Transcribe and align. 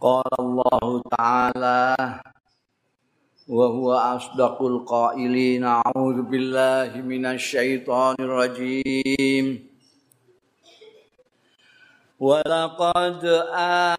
قال 0.00 0.32
الله 0.40 1.02
تعالى 1.18 2.20
وهو 3.48 3.92
أصدق 3.92 4.62
القائلين 4.62 5.64
أعوذ 5.64 6.22
بالله 6.22 7.00
من 7.04 7.26
الشيطان 7.26 8.16
الرجيم. 8.20 9.46
ولقد 12.20 13.24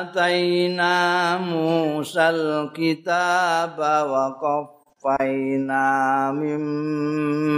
آتينا 0.02 0.98
موسى 1.38 2.30
الكتاب 2.30 3.78
وقفينا 4.10 5.88
من 6.32 6.62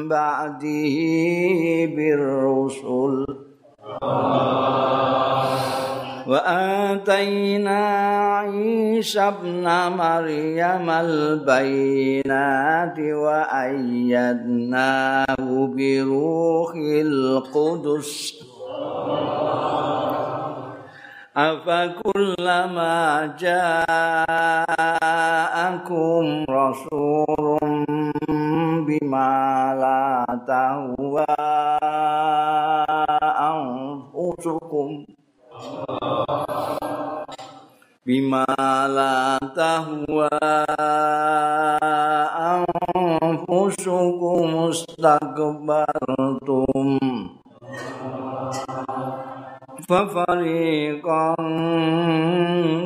بعده 0.08 0.96
بالرسل. 1.96 3.26
وآتينا 6.27 7.79
عيسى 8.39 9.21
ابن 9.21 9.65
مريم 9.97 10.91
البينات 10.91 12.99
وأيدناه 12.99 14.47
بروح 15.77 16.73
القدس 16.77 18.35
أفكلما 21.39 23.27
جاءكم 23.39 24.15
رسول 26.51 27.59
بما 28.87 29.75
لا 29.81 30.27
تهوى 30.47 31.25
أنفسكم 33.39 35.05
bima 38.04 38.44
la 38.88 39.40
tahwa 39.56 40.30
anfusukum 43.24 44.68
mustakbartum 44.68 47.00
Fafariqan 49.84 51.44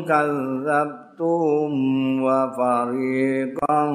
kazzabtum 0.09 1.73
wa 2.25 2.49
fariqan 2.57 3.93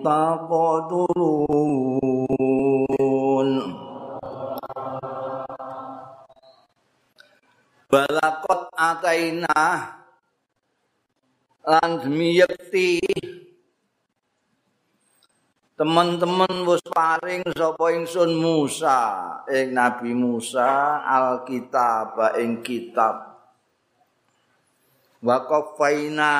taqadurun 0.00 1.44
balakot 7.94 8.74
ataina 8.74 9.62
lan 11.62 11.90
demi 12.02 12.42
yekti 12.42 12.98
teman-teman 15.78 16.66
wis 16.66 16.82
paring 16.90 17.46
sapa 17.54 17.94
ingsun 17.94 18.34
Musa? 18.34 18.98
Ing 19.46 19.78
Nabi 19.78 20.10
Musa 20.10 21.06
alkitab 21.06 22.18
ing 22.42 22.66
kitab. 22.66 23.30
Waqafaina 25.22 26.34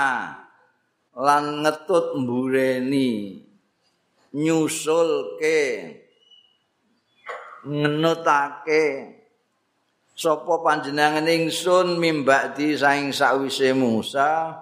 lan 1.15 1.45
ngetut 1.63 2.19
mbureni 2.19 3.39
nyusulke 4.35 5.63
ngenutake 7.63 8.85
sapa 10.15 10.63
panjenengan 10.63 11.27
ingsun 11.27 11.99
mimbakdi 11.99 12.79
saing 12.79 13.11
sawise 13.11 13.75
Musa 13.75 14.55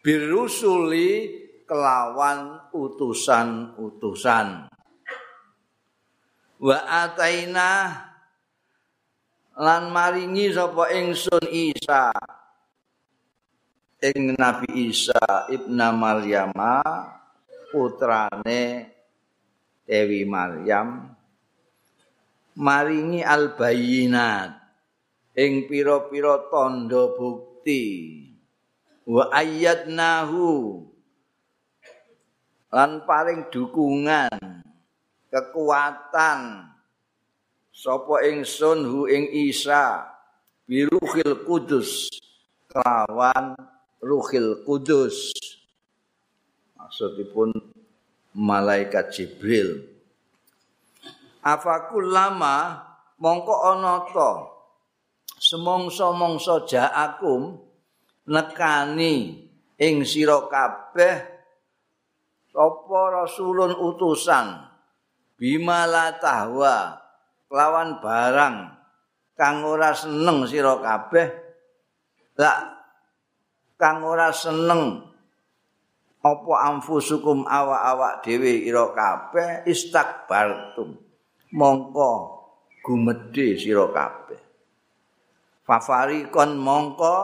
birusuli 0.00 1.36
kelawan 1.68 2.72
utusan-utusan. 2.72 4.72
Wa 6.60 6.78
ataina 7.06 7.70
lan 9.60 9.92
maringi 9.92 10.50
sapa 10.50 10.88
ingsun 10.96 11.44
Isa. 11.52 12.10
Ing 14.00 14.32
Nabi 14.32 14.88
Isa 14.88 15.44
ibna 15.52 15.92
Maryam 15.92 16.56
putrane 17.68 18.88
Dewi 19.84 20.24
Maryam 20.24 21.20
maringi 22.56 23.24
albayinat 23.24 24.59
ing 25.40 25.64
pira-pira 25.64 26.52
tandha 26.52 27.16
bukti. 27.16 27.84
Wa 29.08 29.32
ayyadnahu. 29.32 30.84
Lan 32.70 33.02
paring 33.08 33.48
dukungan 33.48 34.28
kekuatan. 35.32 36.68
Sapa 37.72 38.28
ingsun 38.28 38.84
hu 38.84 39.08
ing 39.08 39.32
Isa 39.48 40.04
biruhil 40.68 41.48
kudus 41.48 42.12
kelawan 42.68 43.56
ruhil 44.04 44.62
kudus. 44.68 45.32
Maksudipun 46.76 47.56
malaikat 48.36 49.16
Jibril. 49.16 49.88
Afakul 51.40 52.12
lama 52.12 52.84
mongko 53.16 53.54
ana 53.72 54.04
ta 54.12 54.59
semongso-mongso 55.38 56.66
ja'akum 56.66 57.54
nekani 58.26 59.46
ing 59.78 59.94
sira 60.02 60.50
kabeh 60.50 61.14
sapa 62.50 63.00
rasulun 63.14 63.74
utusan 63.78 64.70
bima 65.38 65.86
la 65.86 66.18
tahwa 66.18 67.00
lawan 67.50 67.98
barang 67.98 68.56
kang 69.40 69.64
ora 69.64 69.96
seneng 69.96 70.44
sira 70.44 70.76
kabeh. 70.76 71.26
Lak 72.36 72.60
kang 73.80 74.04
ora 74.04 74.28
seneng 74.32 75.00
apa 76.20 76.52
amfusukum 76.68 77.48
awak-awak 77.48 78.20
dhewe 78.20 78.68
ira 78.68 78.92
kabeh 78.92 79.64
istakbartum. 79.64 81.00
Mongko 81.56 82.12
gumedhe 82.84 83.56
sira 83.56 83.88
kabeh 83.88 84.49
fafarikon 85.70 86.58
mongko 86.58 87.18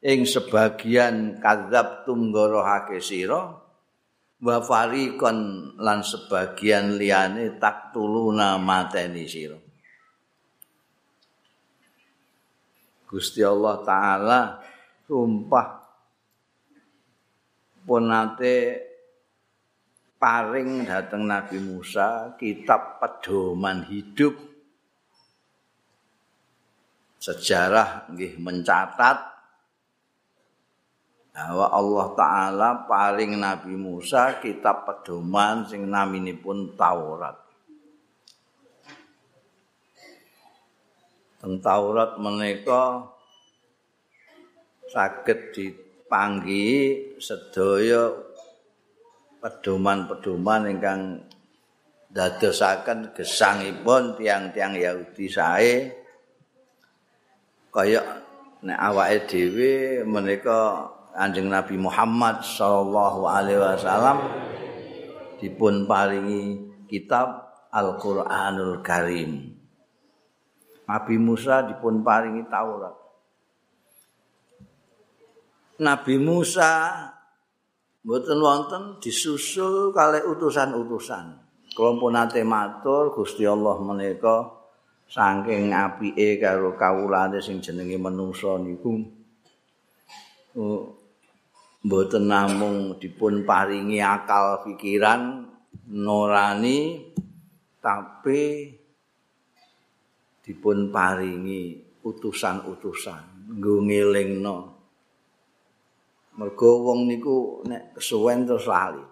ing 0.00 0.24
sebagian 0.24 1.36
kadzab 1.44 2.08
tunggorohake 2.08 3.04
sira 3.04 3.52
wa 4.40 4.56
farikon 4.64 5.36
lan 5.76 6.00
sebagian 6.00 6.96
liyane 6.96 7.60
tak 7.60 7.92
tuluna 7.92 8.56
mateni 8.56 9.28
sira. 9.28 9.60
Gusti 13.04 13.44
Allah 13.44 13.76
taala 13.84 14.40
sumpah 15.04 15.68
punate 17.84 18.56
paring 20.16 20.88
dateng 20.88 21.28
Nabi 21.28 21.60
Musa 21.60 22.32
kitab 22.40 22.96
pedoman 23.04 23.84
hidup 23.84 24.47
sejarah 27.18 28.06
nggih 28.14 28.38
mencatat 28.38 29.18
bahwa 31.38 31.70
Allah 31.70 32.06
taala 32.18 32.70
paling 32.90 33.38
Nabi 33.38 33.78
Musa 33.78 34.42
kitab 34.42 34.82
pedoman 34.82 35.62
sing 35.70 35.86
naminipun 35.86 36.74
Taurat. 36.74 37.38
Teng 41.38 41.62
Taurat 41.62 42.18
menika 42.18 43.06
saged 44.90 45.54
dipanggi 45.54 46.98
sedaya 47.22 48.10
pedoman-pedoman 49.38 50.74
ingkang 50.74 51.22
dadosaken 52.10 53.14
gesangipun 53.14 54.18
tiang-tiang 54.18 54.74
Yahudi 54.74 55.30
sae 55.30 55.86
kaya 57.78 58.02
nek 58.66 58.74
awake 58.74 59.30
dhewe 59.30 60.02
menika 60.02 60.90
Kanjeng 61.14 61.46
Nabi 61.46 61.78
Muhammad 61.78 62.42
sallallahu 62.42 63.26
alaihi 63.26 63.58
wasallam 63.58 64.18
dipun 65.38 65.86
paringi 65.86 66.58
kitab 66.90 67.46
Al-Qur'anul 67.70 68.82
Karim. 68.82 69.54
Nabi 70.90 71.16
Musa 71.22 71.66
dipun 71.66 72.02
paringi 72.02 72.46
Taurat. 72.50 72.94
Nabi 75.78 76.14
Musa 76.18 76.70
mboten 78.02 78.38
wonten 78.42 78.82
disusul 78.98 79.94
kalih 79.94 80.26
utusan-utusan. 80.26 81.46
Pun 81.78 82.10
nate 82.10 82.42
matur 82.42 83.14
Gusti 83.14 83.46
Allah 83.46 83.78
menika 83.78 84.57
saking 85.08 85.72
apike 85.72 86.36
karo 86.36 86.76
kawulane 86.76 87.40
sing 87.40 87.64
jenenge 87.64 87.96
manungsa 87.96 88.60
niku 88.60 89.00
mboten 91.82 92.24
namung 92.28 93.00
dipun 93.00 93.48
paringi 93.48 94.04
akal 94.04 94.60
pikiran 94.68 95.48
norani 95.88 97.08
tapi 97.80 98.76
dipun 100.44 100.88
paringi 100.88 101.76
utusan-utusan. 102.04 103.52
Nggo 103.52 103.74
ngelingno. 103.84 104.58
Mergo 106.38 106.70
wong 106.88 107.08
niku 107.10 107.66
nek 107.66 107.98
kesuwen 107.98 108.48
terus 108.48 108.64
lali. 108.64 109.04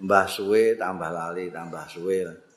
Mbah 0.00 0.26
suwe 0.26 0.74
tambah 0.80 1.12
lali 1.12 1.52
tambah 1.52 1.84
suwe 1.86 2.49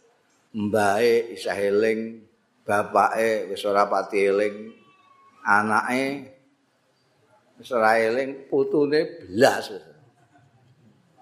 mbae 0.53 1.33
isih 1.33 1.57
eling 1.73 2.21
bapake 2.61 3.49
wis 3.49 3.65
ora 3.65 3.89
pati 3.89 4.29
eling 4.29 4.69
anake 5.41 6.29
wis 7.57 7.69
ora 7.73 7.97
eling 7.97 8.45
putune 8.47 9.25
blas. 9.25 9.73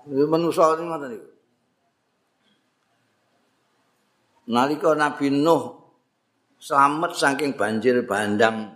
Iki 0.01 0.25
manusa 0.27 0.75
ngoten 0.75 1.15
iki 1.15 1.29
nalika 4.51 4.91
Nabi 4.99 5.31
Nuh 5.31 5.79
selamat 6.59 7.11
saking 7.15 7.55
banjir 7.55 8.03
bandang 8.03 8.75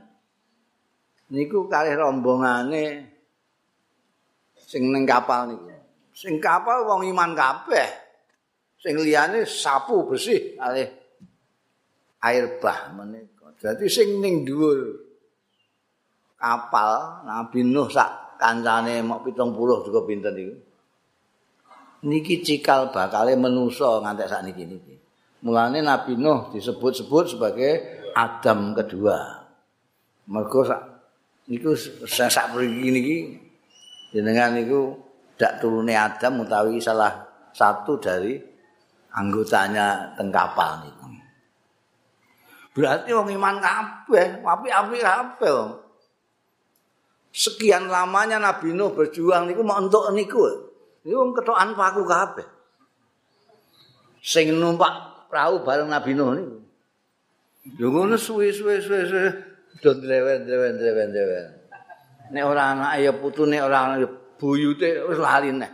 niku 1.28 1.68
kalih 1.68 2.00
rombongane 2.00 3.12
sing 4.56 4.88
ning 4.88 5.04
kapal 5.04 5.52
niku. 5.52 5.68
Sing 6.16 6.40
kapal 6.40 6.88
wong 6.88 7.04
iman 7.12 7.36
kabeh 7.36 8.05
sing 8.86 8.96
liyane 9.02 9.42
sapu 9.50 10.06
bersih 10.06 10.54
kalih 10.62 10.86
air 12.22 12.62
bah 12.62 12.94
menika 12.94 13.50
dadi 13.58 13.90
sing 13.90 14.22
ning 14.22 14.46
dhuwur 14.46 15.02
kapal 16.38 17.26
Nabi 17.26 17.66
Nuh 17.66 17.90
sak 17.90 18.38
kancane 18.38 19.02
mok 19.02 19.26
70 19.26 19.88
juga 19.90 20.00
pinten 20.06 20.36
iku. 20.38 20.56
Niki 22.06 22.46
cikal 22.46 22.94
bakale 22.94 23.34
menusa 23.34 23.98
ngantek 24.06 24.30
sak 24.30 24.46
niki 24.46 24.64
niki. 24.70 24.94
Mulane 25.42 25.82
Nabi 25.82 26.14
Nuh 26.14 26.54
disebut-sebut 26.54 27.34
sebagai 27.34 27.74
Adam 28.14 28.78
kedua. 28.78 29.42
Mergo 30.30 30.62
sak 30.62 30.82
niku 31.50 31.74
sak 32.06 32.54
mriki 32.54 32.88
niki 32.94 33.18
jenengan 34.14 34.54
niku 34.54 35.02
dak 35.34 35.58
turune 35.58 35.98
Adam 35.98 36.46
utawi 36.46 36.78
salah 36.78 37.26
satu 37.50 37.98
dari 37.98 38.55
anggotanya 39.16 40.14
teng 40.20 40.30
kapal 40.30 40.84
niku. 40.84 41.08
Berarti 42.76 43.16
wong 43.16 43.32
iman 43.32 43.56
kabeh, 43.64 44.44
apik-apik 44.44 45.02
kabeh. 45.02 45.56
sekian 47.36 47.92
lamanya 47.92 48.40
Nabi 48.40 48.72
Nuh 48.72 48.96
berjuang 48.96 49.52
niku 49.52 49.60
mau 49.64 49.80
entuk 49.80 50.12
niku. 50.16 50.40
Niku 51.04 51.16
wong 51.16 51.32
ketokan 51.36 51.76
paku 51.76 52.04
kabeh. 52.08 52.48
Sing 54.24 54.56
numpak 54.56 55.28
perahu 55.28 55.64
bareng 55.64 55.92
Nabi 55.92 56.12
Nuh 56.16 56.32
niku. 56.36 56.56
Yo 57.76 57.92
ngono 57.92 58.16
suwe-suwe 58.16 58.80
suwe-suwe 58.80 59.30
do 59.84 59.92
drewen-drewen-drewen-drewen. 60.00 61.48
Nek 62.32 62.44
ora 62.48 62.72
anak 62.72 62.92
ya 63.04 63.12
putune 63.16 63.60
ora 63.60 64.00
buyute 64.40 65.04
wis 65.12 65.20
lali 65.20 65.52
nek 65.52 65.72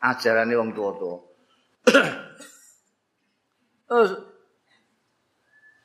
ajarane 0.00 0.52
wong 0.56 0.76
tuwa-tuwa. 0.76 1.18
Terus 3.88 4.10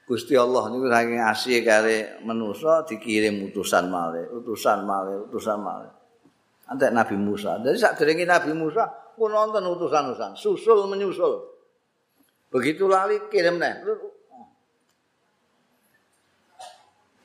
Gusti 0.04 0.36
Allah 0.36 0.68
niku 0.68 0.92
saking 0.92 1.24
asih 1.24 1.64
kare 1.64 2.20
manusa 2.28 2.84
dikirim 2.84 3.40
utusan 3.48 3.88
malih, 3.88 4.28
utusan 4.36 4.84
malih, 4.84 5.24
utusan 5.32 5.58
malih. 5.64 5.92
Antek 6.68 6.92
Nabi 6.92 7.16
Musa. 7.16 7.56
Dari 7.64 7.80
sak 7.80 7.96
derenge 7.96 8.28
Nabi 8.28 8.52
Musa 8.52 8.84
pun 9.16 9.32
nonton 9.32 9.64
utusan-utusan, 9.64 10.36
susul 10.36 10.92
menyusul. 10.92 11.40
Begitu 12.52 12.84
lali 12.86 13.32
kirim 13.32 13.56
neh. 13.56 13.80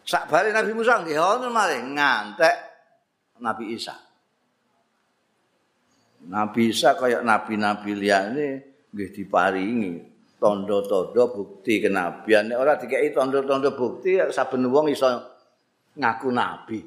Sak 0.07 0.31
bare 0.31 0.55
Nabi 0.55 0.73
Musa 0.73 1.03
nggih 1.03 1.19
wonten 1.19 1.51
malih 1.51 1.83
ngantek 1.83 2.57
Nabi 3.43 3.75
Isa. 3.75 3.99
Nabi 6.31 6.71
Isa 6.71 6.95
kaya 6.95 7.27
nabi-nabi 7.27 7.91
liyane 7.99 8.49
nggih 8.95 9.11
diparingi 9.13 10.18
tanda-tanda 10.39 11.23
bukti 11.35 11.83
kenabian. 11.83 12.51
Nek 12.51 12.59
ora 12.59 12.79
dikeki 12.79 13.11
tanda-tanda 13.15 13.75
bukti 13.75 14.19
saben 14.31 14.71
wong 14.71 14.91
iso 14.95 15.07
ngaku 15.99 16.29
nabi. 16.31 16.81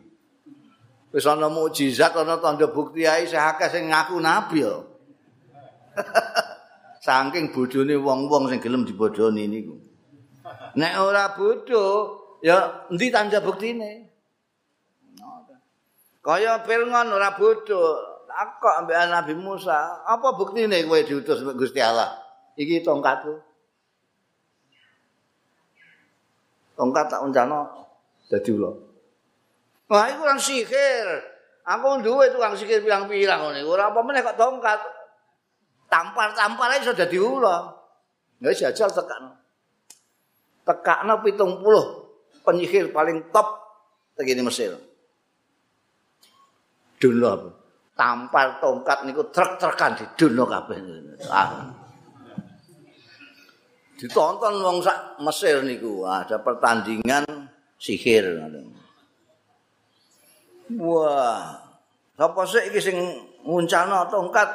Wis 1.11 1.27
ana 1.27 1.51
mukjizat 1.51 2.15
ana 2.15 2.39
tanda 2.39 2.71
bukti 2.71 3.03
ae 3.03 3.27
sing 3.27 3.39
akeh 3.39 3.67
sing 3.67 3.91
ngaku 3.91 4.15
nabi 4.23 4.63
yo. 4.63 4.75
Saking 7.05 7.49
bodhone 7.51 7.97
wong-wong 7.97 8.47
sing 8.47 8.61
gelem 8.61 8.87
dibodhoni 8.87 9.49
niku. 9.49 9.75
Nek 10.77 10.93
ora 11.01 11.35
bodho 11.35 11.83
ya 12.45 12.87
endi 12.87 13.11
tanda 13.11 13.41
buktine? 13.43 14.07
Kaya 16.21 16.61
Firman 16.61 17.09
ora 17.09 17.33
bodho, 17.33 17.81
takok 18.29 18.85
ambek 18.85 19.09
Nabi 19.09 19.33
Musa, 19.33 20.05
apa 20.05 20.37
buktine 20.37 20.85
kowe 20.85 21.01
diutus 21.01 21.41
Gusti 21.57 21.81
Allah? 21.81 22.20
Iki 22.55 22.83
tongkatku. 22.83 23.39
Tongkat 26.75 27.05
tak 27.13 27.21
uncana 27.21 27.67
dadi 28.31 28.49
ula. 28.55 28.71
Wah, 29.91 30.07
iku 30.09 30.23
kan 30.23 30.39
sihir. 30.39 31.07
Aku 31.61 32.01
duwe 32.01 32.31
tukang 32.33 32.57
sihir 32.57 32.81
pirang-pirang 32.81 33.51
ngene. 33.51 33.61
Ora 33.67 33.93
apa 33.93 34.01
meneh 34.01 34.25
kok 34.25 34.39
tongkat. 34.39 34.79
Tampar-tampar 35.91 36.79
iso 36.79 36.95
dadi 36.95 37.19
ula. 37.19 37.69
Ya 38.41 38.49
jajal 38.55 38.89
tekakno. 38.89 39.37
Tekakno 40.65 41.13
70 41.21 42.41
penyihir 42.41 42.89
paling 42.89 43.29
top 43.29 43.61
tegene 44.17 44.41
Mesir. 44.41 44.73
Dulo 46.97 47.61
tampar 48.01 48.57
tongkat 48.57 49.05
niku 49.05 49.29
trek-trekan 49.29 49.93
di 49.93 50.05
kabeh. 50.17 50.77
Ah. 51.29 51.80
Ditonton 54.01 54.65
wong 54.65 54.81
sak 54.81 55.21
Mesir 55.21 55.61
niku. 55.61 56.09
Ada 56.09 56.41
pertandingan 56.41 57.21
sihir. 57.77 58.41
Wah 60.81 61.61
sapa 62.17 62.41
sik 62.49 62.73
iki 62.73 62.81
sing 62.81 62.97
nguncana 63.45 64.09
tongkat? 64.09 64.49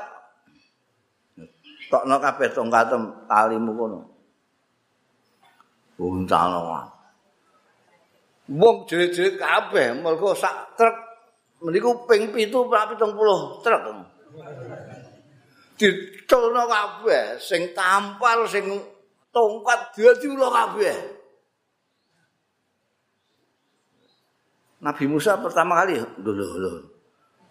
Tokno 1.86 2.18
kabeh 2.18 2.50
tongkat 2.50 2.90
talimu 3.30 3.70
kono. 3.78 4.00
Nguncana. 6.02 6.58
Wae 6.66 6.96
wong 8.50 8.86
jerit-jerit 8.86 9.42
kabeh 9.42 9.98
mergo 9.98 10.34
sak 10.34 10.78
truk. 10.78 10.94
Meniku 11.66 12.06
ping 12.06 12.30
7 12.30 12.52
70 12.52 13.64
truk. 13.64 13.82
Ditolno 15.76 16.62
kabeh 16.70 17.42
sing 17.42 17.74
tampar 17.74 18.46
sing 18.46 18.66
tongkat 19.36 19.80
dadi 19.92 20.26
ula 20.32 20.48
kabeh. 20.48 20.96
Nabi 24.80 25.04
Musa 25.04 25.36
pertama 25.36 25.84
kali 25.84 26.00
lho 26.00 26.32
lho. 26.32 26.72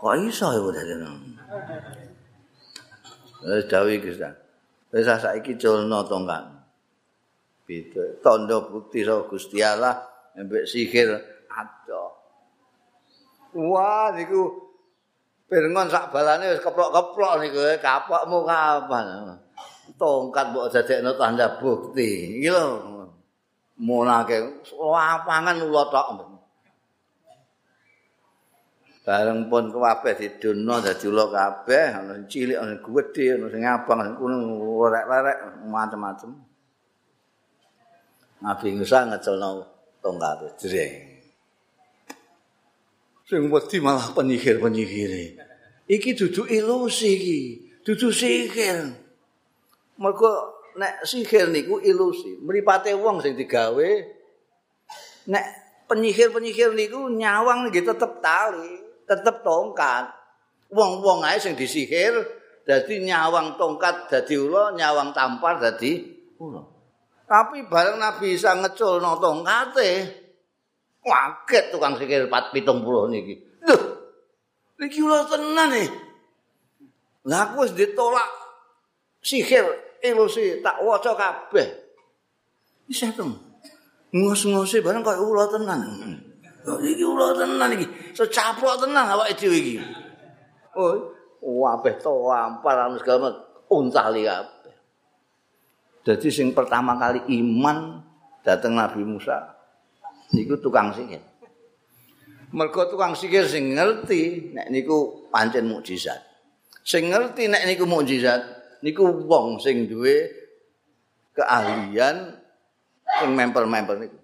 Kok 0.02 0.14
iso 0.26 0.50
ya 0.50 0.62
dadi 0.74 0.94
ngono? 0.98 1.30
Eh 3.46 3.62
dawi 3.70 4.02
Gusti. 4.02 4.26
Wis 4.90 5.06
saiki 5.06 5.54
culno 5.62 6.02
tongkat. 6.10 6.44
Beda 7.70 8.04
tanda 8.26 8.66
bukti 8.66 9.06
saka 9.06 9.30
Gusti 9.30 9.62
Allah 9.62 10.02
mbek 10.34 10.66
sihir 10.66 11.14
ada. 11.54 12.04
Wah 13.54 14.10
niku 14.18 14.66
Pirngon 15.46 15.94
sak 15.94 16.10
balane 16.10 16.58
wis 16.58 16.62
keplok-keplok 16.66 17.34
niku 17.38 17.62
kapokmu 17.78 18.50
kapan. 18.50 19.38
Tongkat 20.00 20.46
mbok 20.52 20.70
dadekno 20.72 21.12
tanda 21.20 21.60
bukti. 21.60 22.40
Iki 22.40 22.50
lho. 22.52 22.66
Monake 23.76 24.64
lapangan 24.72 25.60
ula 25.60 25.84
tok. 25.92 26.08
Bareng 29.06 29.52
pun 29.52 29.70
kabeh 29.70 30.18
didono 30.18 30.82
dadi 30.82 31.06
ula 31.06 31.30
kabeh, 31.30 31.94
ana 31.94 32.26
cilik, 32.26 32.58
ana 32.58 32.74
gedhe, 32.82 33.38
ana 33.38 33.46
sing 33.54 33.62
abang, 33.62 34.02
ana 34.02 34.18
kuning, 34.18 34.42
lerek-lerek, 34.58 35.38
macam-macam. 35.70 36.32
Nabi 38.42 38.68
Musa 38.82 39.06
ngecelno 39.06 39.50
tongkat 40.02 40.58
jreng. 40.58 40.94
Sing 43.30 43.46
wedi 43.54 43.78
malah 43.78 44.10
penyihir-penyihir. 44.18 45.38
Iki 45.86 46.18
dudu 46.18 46.50
ilusi 46.50 47.10
iki, 47.14 47.42
dudu 47.86 48.10
sihir. 48.10 49.05
Mergo 49.96 50.32
nek 50.76 51.08
sihir 51.08 51.50
niku 51.52 51.80
ilusi, 51.80 52.36
mripate 52.44 52.92
wong 52.96 53.24
sing 53.24 53.40
digawe 53.40 53.90
nek 55.32 55.46
penyihir-penyihir 55.88 56.76
niku 56.76 57.10
nyawang 57.10 57.70
nggih 57.70 57.86
tetep 57.86 58.20
tali. 58.20 58.86
tetep 59.06 59.46
tongkat. 59.46 60.10
Wong-wong 60.74 61.22
ae 61.22 61.38
sing 61.38 61.54
disihir 61.54 62.26
dadi 62.66 63.06
nyawang 63.06 63.54
tongkat 63.54 64.10
dadi 64.10 64.34
ula, 64.34 64.74
nyawang 64.74 65.14
tampar 65.14 65.62
dadi 65.62 66.02
ula. 66.42 66.66
Tapi 67.30 67.70
bareng 67.70 68.02
Nabi 68.02 68.34
Isa 68.34 68.58
ngeculno 68.58 69.22
tongkate, 69.22 69.92
kaget 71.06 71.66
tukang 71.70 72.02
sihir 72.02 72.26
470 72.26 73.14
niki. 73.14 73.34
Lho. 73.62 73.78
Niki 74.82 75.00
ula 75.06 75.30
tenan 75.30 75.70
nih. 75.70 75.90
Lah 77.30 77.50
aku 77.50 77.66
wis 77.66 77.78
ditolak 77.78 78.26
sihir 79.22 79.85
ilusi 80.12 80.62
tak 80.62 80.82
waca 80.86 81.18
kabeh. 81.18 81.68
Isa 82.86 83.10
to. 83.16 83.26
Ngos-ngose 84.14 84.80
bareng 84.86 85.02
kaya 85.02 85.20
ula 85.20 85.50
tenan. 85.50 85.82
Iki 86.66 87.04
ula 87.04 87.34
tenan 87.34 87.70
iki. 87.74 87.86
Secaplok 88.14 88.86
tenan 88.86 89.10
awake 89.12 89.34
dhewe 89.36 89.58
iki. 89.58 89.76
Oh, 90.76 91.12
wabeh 91.42 91.98
to 92.00 92.30
ampar 92.30 92.88
anu 92.88 93.02
segala 93.02 93.34
untah 93.72 94.08
li 94.14 94.24
kabeh. 94.24 94.76
Dadi 96.06 96.30
sing 96.30 96.54
pertama 96.54 96.96
kali 97.02 97.26
iman 97.42 98.00
dateng 98.46 98.78
Nabi 98.78 99.02
Musa 99.02 99.58
niku 100.32 100.56
tukang 100.62 100.94
sihir. 100.94 101.22
Mergo 102.56 102.88
tukang 102.88 103.18
sihir 103.18 103.50
sing 103.50 103.74
ngerti 103.76 104.54
nek 104.54 104.70
niku 104.72 105.28
pancen 105.34 105.68
mukjizat. 105.68 106.22
Sing 106.86 107.10
ngerti 107.10 107.50
nek 107.50 107.66
niku 107.68 107.90
mukjizat 107.90 108.55
niku 108.84 109.06
wong 109.28 109.62
sing 109.62 109.88
duwe 109.88 110.28
keahlian 111.36 112.36
sing 113.22 113.32
mempel-mempel 113.36 113.96
niku. 114.02 114.20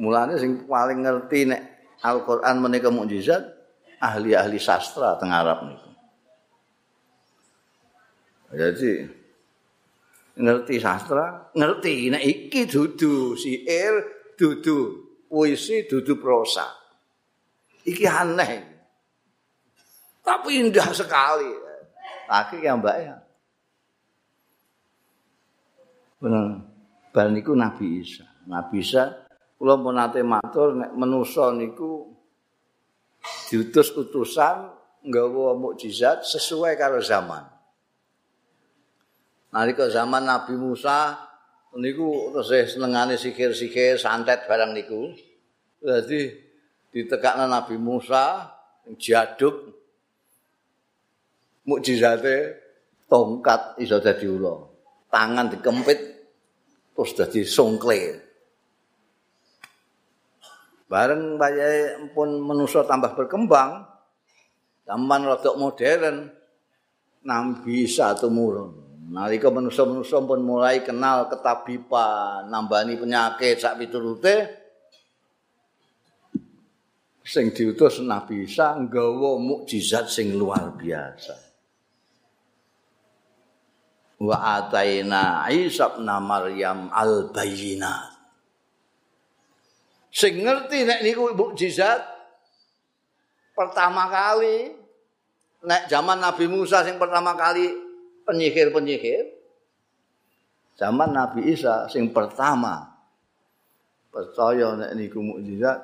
Mulane 0.00 0.36
sing 0.36 0.64
paling 0.64 1.02
ngerti 1.02 1.50
nek 1.50 1.62
Al-Qur'an 2.00 2.56
menika 2.58 2.88
mukjizat 2.88 3.42
ahli-ahli 4.00 4.56
sastra 4.56 5.20
teng 5.20 5.30
Arab 5.30 5.68
niku. 5.68 5.88
Jadi 8.50 8.92
ngerti 10.40 10.74
sastra, 10.82 11.52
ngerti 11.54 12.10
nek 12.10 12.22
iki 12.24 12.66
dudu 12.66 13.36
syair, 13.36 13.94
dudu 14.34 14.78
puisi, 15.30 15.86
dudu 15.86 16.18
prosa. 16.18 16.66
Iki 17.86 18.04
aneh. 18.08 18.52
Tapi 20.20 20.50
indah 20.58 20.90
sekali. 20.90 21.69
Laki 22.30 22.62
yang 22.62 22.78
mbak 22.78 22.96
ya. 23.02 23.16
Benar. 26.22 26.62
Bal 27.10 27.34
niku 27.34 27.58
Nabi 27.58 28.06
Isa. 28.06 28.22
Nabi 28.46 28.78
Isa 28.78 29.26
kula 29.58 29.82
pun 29.82 29.98
nate 29.98 30.22
matur 30.22 30.78
nek 30.78 30.94
manusa 30.94 31.50
niku 31.50 32.06
diutus 33.50 33.90
utusan 33.98 34.70
nggawa 35.02 35.58
mukjizat 35.58 36.22
sesuai 36.22 36.78
karo 36.78 37.02
zaman. 37.02 37.42
Nalika 39.50 39.90
zaman 39.90 40.22
Nabi 40.22 40.54
Musa 40.54 41.18
niku 41.74 42.30
terus 42.30 42.78
senengane 42.78 43.18
sikir-sikir 43.18 43.98
santet 43.98 44.46
barang 44.46 44.70
niku. 44.70 45.10
Dadi 45.82 46.30
ditekakna 46.94 47.50
Nabi 47.50 47.74
Musa 47.74 48.54
jaduk 48.94 49.79
mukjizate 51.66 52.56
tongkat 53.10 53.80
iso 53.82 53.98
dadi 53.98 54.26
ula. 54.30 54.54
Tangan 55.10 55.50
dikempit 55.50 55.98
terus 56.94 57.10
dadi 57.18 57.42
songkle. 57.42 58.30
Bareng 60.90 61.38
bayae 61.38 62.10
pun 62.10 62.42
manusa 62.42 62.82
tambah 62.82 63.14
berkembang, 63.14 63.86
zaman 64.86 65.20
rodok 65.22 65.54
modern, 65.54 66.26
nabi 67.22 67.86
satu 67.86 68.26
murun. 68.26 68.90
Nalika 69.10 69.50
manusa-manusa 69.50 70.22
pun 70.22 70.42
mulai 70.42 70.86
kenal 70.86 71.26
ketabipan, 71.26 72.46
nambani 72.46 72.94
penyakit 72.94 73.58
sak 73.58 73.78
piturute, 73.82 74.60
sing 77.26 77.50
diutus 77.50 78.02
Nabi 78.02 78.46
Isa 78.46 78.78
nggawa 78.78 79.38
mukjizat 79.38 80.06
sing 80.10 80.34
luar 80.34 80.74
biasa. 80.78 81.49
Wa 84.20 84.36
ataina 84.60 85.48
Isa 85.48 85.96
bin 85.96 86.06
Maryam 86.06 86.92
al 86.92 87.32
bayyinat 87.32 88.20
sing 90.12 90.44
ngerti 90.44 90.84
nek 90.84 91.00
niku 91.00 91.32
mukjizat 91.32 92.04
pertama 93.56 94.12
kali 94.12 94.76
nek 95.64 95.88
zaman 95.88 96.20
Nabi 96.20 96.46
Musa 96.46 96.84
sing 96.84 97.00
pertama 97.00 97.32
kali 97.32 97.72
penyihir-penyihir 98.28 99.40
zaman 100.80 101.12
Nabi 101.12 101.52
Isa 101.52 101.84
sing 101.92 102.08
pertama. 102.08 102.88
Percaya 104.10 104.74
nek 104.74 104.96
niku 104.96 105.20
mukjizat 105.20 105.76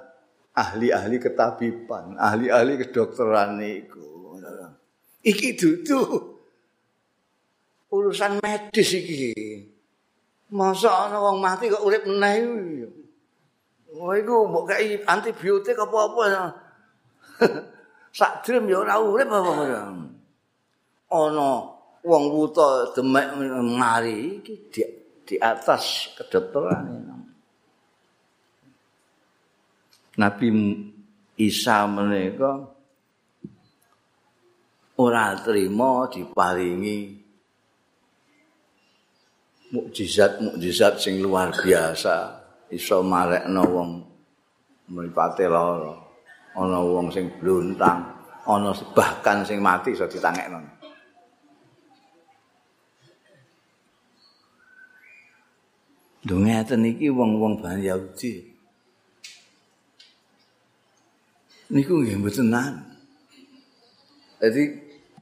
ahli-ahli 0.56 1.20
ketabiban 1.20 2.16
ahli-ahli 2.16 2.80
kedokteran 2.80 3.60
niku. 3.60 4.32
Iki 5.20 5.48
dudu 5.58 6.00
urusan 7.96 8.38
medis 8.42 8.90
iki. 8.92 9.32
Masa 10.52 11.10
ana 11.10 11.18
wong 11.18 11.42
mati 11.42 11.72
kok 11.72 11.82
urip 11.82 12.04
meneh 12.06 12.34
iki. 12.42 12.86
Oh 13.96 14.12
iku 14.12 14.44
mbok 14.48 14.76
kei 14.76 15.00
antibiotik 15.02 15.80
apa-apa. 15.80 16.24
Sak 18.18 18.44
drem 18.44 18.68
ya 18.68 18.84
ora 18.84 19.00
urip 19.00 19.28
apa 19.28 19.50
ora. 19.52 19.82
Ana 21.12 21.50
wong 22.04 22.24
wuta 22.30 22.92
demek 22.92 23.34
mari 23.76 24.40
iki 24.40 24.54
di, 24.68 24.80
di 25.24 25.36
atas 25.40 26.12
kedokteran. 26.16 27.16
Nabi 30.16 30.48
Isa 31.36 31.84
menika 31.84 32.56
ora 34.96 35.36
trima 35.36 36.08
diparingi 36.08 37.25
mukjizat-mukjizat 39.72 41.00
sing 41.00 41.18
luar 41.22 41.50
biasa. 41.50 42.44
Iso 42.70 43.02
marekno 43.02 43.62
wong 43.66 43.90
mripate 44.90 45.46
lara. 45.46 45.94
Ana 46.56 46.80
wong 46.80 47.12
sing 47.12 47.30
bluntang 47.38 48.16
ana 48.46 48.70
bahkan 48.94 49.42
sing 49.42 49.58
mati 49.58 49.92
iso 49.92 50.06
ditangekno. 50.06 50.62
Dungeten 56.26 56.82
iki 56.82 57.06
wong-wong 57.06 57.62
Bani 57.62 57.86
Yahudi. 57.86 58.34
Niku 61.70 62.02
nggih 62.02 62.18
mboten 62.18 62.50
Jadi 64.42 64.62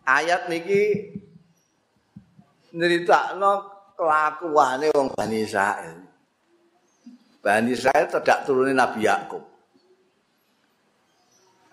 ayat 0.05 0.49
niki 0.49 1.13
nyeritakno 2.73 3.74
kelakuane 3.95 4.91
wong 4.95 5.09
Bani 5.15 5.37
Israel. 5.43 5.99
Bani 7.45 7.73
Israel 7.73 8.07
tidak 8.09 8.45
turunin 8.47 8.77
Nabi 8.77 9.05
Yakub. 9.05 9.45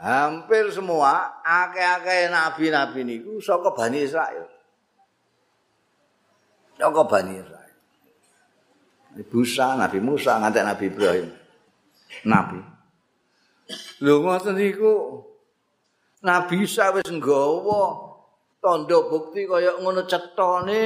Hampir 0.01 0.73
semua 0.73 1.41
akeh-akeh 1.45 2.33
nabi-nabi 2.33 3.05
niku 3.05 3.37
saka 3.37 3.69
Bani 3.69 4.01
Israel. 4.01 4.49
Saka 6.77 7.01
Bani 7.05 7.33
Israel. 7.37 7.77
Musa, 9.29 9.75
Nabi 9.75 9.99
Musa, 10.01 10.39
ngantek 10.41 10.65
Nabi 10.65 10.85
Ibrahim. 10.87 11.27
Nabi. 12.25 12.59
Lho 14.01 14.13
ngoten 14.25 14.57
niku 14.57 15.21
Nabi 16.25 16.65
Isa 16.65 16.91
wis 16.93 17.07
nggawa 17.07 18.11
tanda 18.61 18.97
bukti 19.09 19.45
kaya 19.49 19.79
ngono 19.81 20.05
cetone 20.05 20.81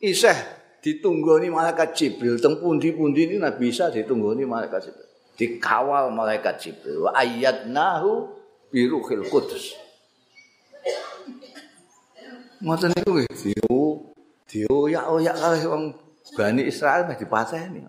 isih 0.00 0.36
ditunggoni 0.84 1.50
malaikat 1.50 1.96
Jibril. 1.96 2.38
Teng 2.38 2.60
pundi-pundi 2.60 3.26
ini 3.26 3.36
Nabi 3.42 3.70
bisa 3.70 3.90
ditunggoni 3.90 4.46
malaikat 4.46 4.90
Jibril. 4.90 5.08
Dikawal 5.36 6.14
malaikat 6.14 6.54
Jibril. 6.62 7.08
Wa 7.08 7.10
ayyadnahu 7.16 8.30
bi 8.70 8.86
ruhil 8.86 9.24
qudus. 9.26 9.74
Ngoten 12.62 12.94
niku 12.94 13.10
nggih. 13.20 13.28
Dio 13.36 13.76
dio 14.46 14.76
ya 14.88 15.04
ya 15.20 15.32
kalih 15.34 15.64
wong 15.68 15.84
Bani 16.34 16.62
Israel 16.66 17.06
meh 17.06 17.18
dipateni. 17.18 17.86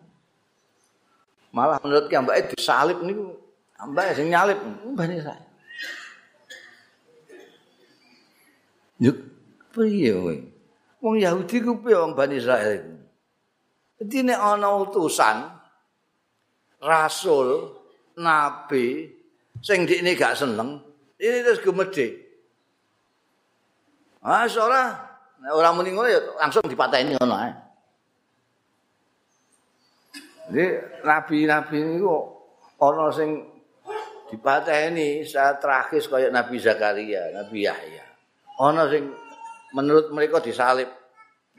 Malah 1.54 1.82
menurut 1.82 2.06
kiambake 2.12 2.54
disalib 2.54 3.02
niku. 3.06 3.34
Ambake 3.78 4.18
sing 4.18 4.34
nyalip 4.34 4.58
Bani 4.98 5.22
Israel. 5.22 5.46
Yuk, 8.98 9.18
piye 9.78 10.10
kowe? 10.10 10.57
Wong 11.08 11.24
Yahudi 11.24 11.64
ku 11.64 11.80
piye 11.80 11.96
wong 11.96 12.12
Bani 12.12 12.36
Israel 12.36 12.84
iku? 12.84 12.94
Dadi 14.04 14.28
nek 14.28 14.40
ana 14.44 14.76
utusan 14.76 15.48
rasul, 16.84 17.78
nabi 18.20 19.08
sing 19.62 19.86
dikne 19.86 20.18
gak 20.18 20.38
seneng 20.38 20.82
ini 21.18 21.38
terus 21.42 21.62
gemede 21.62 22.14
ah 24.22 24.46
ora 24.46 24.84
nek 25.42 25.54
ora 25.54 25.70
muni 25.74 25.94
ngono 25.94 26.10
ya 26.10 26.22
langsung 26.38 26.66
dipateni 26.66 27.14
ngono 27.18 27.36
ae 27.38 27.54
Jadi 30.48 30.64
nabi-nabi 31.04 31.78
niku 31.84 32.24
ana 32.80 33.12
sing 33.12 33.44
dipateni 34.32 35.28
saat 35.28 35.60
terakhir 35.60 36.00
kayak 36.08 36.32
Nabi 36.32 36.56
Zakaria, 36.56 37.36
Nabi 37.36 37.68
Yahya. 37.68 38.08
Ana 38.56 38.88
sing 38.88 39.12
menurut 39.76 40.08
mereka 40.16 40.40
disalib. 40.40 40.88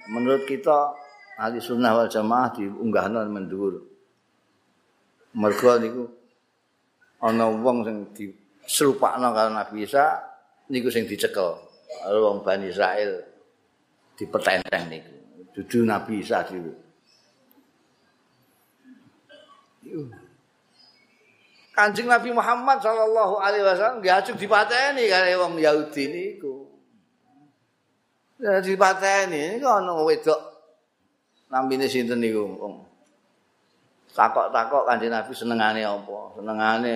Menurut 0.06 0.46
kita 0.46 0.94
ahli 1.38 1.58
sunnah 1.58 1.94
wal 1.98 2.10
jamaah 2.10 2.54
diunggahno 2.54 3.26
mendur. 3.26 3.82
Mergo 5.34 5.70
niku 5.78 6.04
ana 7.18 7.50
wong 7.50 7.82
sing 7.82 7.96
diselupakno 8.14 9.34
karo 9.34 9.50
Nabi 9.50 9.82
Isa 9.82 10.18
niku 10.70 10.90
sing 10.90 11.10
dicekel. 11.10 11.58
Wong 12.08 12.46
Bani 12.46 12.70
Israel 12.70 13.22
dipetenteng 14.14 14.86
niku. 14.90 15.14
Dudu 15.54 15.86
Nabi 15.86 16.22
Isa 16.22 16.42
dhewe. 16.46 16.74
Kanjeng 21.78 22.10
Nabi 22.10 22.34
Muhammad 22.34 22.82
sallallahu 22.82 23.38
alaihi 23.38 23.62
wasallam 23.62 24.02
nggih 24.02 24.10
ajeng 24.10 24.34
dipateni 24.34 25.06
kare 25.06 25.38
wong 25.38 25.62
Yahudi 25.62 26.04
niku. 26.10 26.57
Ya 28.38 28.62
dipateni 28.62 29.58
niku 29.58 29.66
ana 29.66 29.98
wedok 30.06 30.38
namine 31.50 31.90
sinten 31.90 32.22
niku 32.22 32.46
wong. 32.54 32.74
Takok-takok 34.14 34.86
Kanjeng 34.86 35.14
Nabi 35.14 35.32
senengane 35.34 35.82
apa? 35.82 36.18
Senengane 36.38 36.94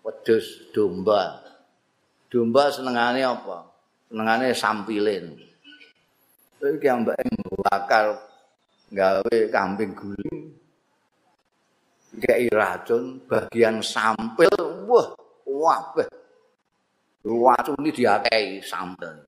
wedhus 0.00 0.72
domba. 0.72 1.44
Domba 2.28 2.72
senengane 2.72 3.20
apa? 3.24 3.68
Senengane 4.08 4.52
sampilin. 4.56 5.36
Iki 6.58 6.88
ambek 6.88 7.16
bakar 7.68 8.16
gawe 8.88 9.38
kambing 9.52 9.92
guling 9.92 10.56
kayak 12.16 12.50
racun 12.50 13.20
bagian 13.28 13.84
sampil 13.84 14.48
wah 14.88 15.12
wabeh 15.44 16.08
racun 17.22 17.76
ini 17.84 17.90
diakai 17.92 18.64
sampil 18.64 19.27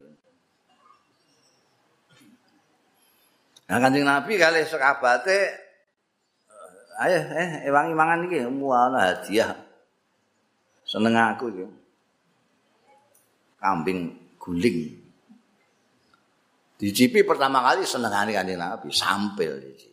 nah 3.71 3.79
kancing 3.79 4.03
nabi 4.03 4.35
kali 4.35 4.67
sekabate 4.67 5.39
ayo 7.07 7.21
eh 7.31 7.71
ewangi 7.71 7.95
mangan 7.95 8.27
ini 8.27 8.50
mual 8.50 8.99
hadiah 8.99 9.55
seneng 10.83 11.15
aku 11.15 11.47
ya 11.55 11.69
kambing 13.62 14.11
guling 14.43 14.99
dicipi 16.83 17.23
pertama 17.23 17.62
kali 17.62 17.87
seneng 17.87 18.11
kancing 18.11 18.59
nabi 18.59 18.91
sampil 18.91 19.55
dicipi 19.62 19.91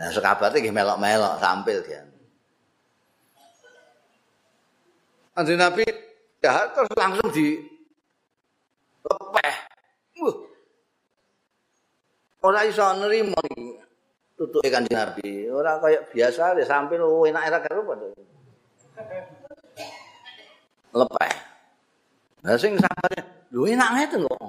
Nah, 0.00 0.08
sekabate 0.08 0.64
nggih 0.64 0.72
melok-melok 0.72 1.36
sampil 1.36 1.84
dia. 1.84 2.00
Anjing 5.36 5.60
Nabi 5.60 5.84
jahat 6.40 6.72
terus 6.72 6.92
langsung 6.96 7.28
di 7.28 7.60
lepeh. 9.04 9.56
Ora 12.40 12.64
iso 12.64 12.82
nerima 12.96 13.36
iki. 13.52 13.76
Tutuke 14.40 14.72
Kanjeng 14.72 14.96
Nabi. 14.96 15.52
Ora 15.52 15.76
kaya 15.76 16.00
biasa 16.08 16.56
ya 16.56 16.64
sampil 16.64 17.04
oh, 17.04 17.28
enak 17.28 17.44
era 17.44 17.58
karo 17.60 17.84
padha. 17.84 18.08
Lepeh. 20.96 21.34
Lah 22.40 22.56
sing 22.56 22.80
sahabate, 22.80 23.20
lho 23.52 23.68
enak 23.68 23.88
ngeten 24.00 24.24
kok. 24.24 24.40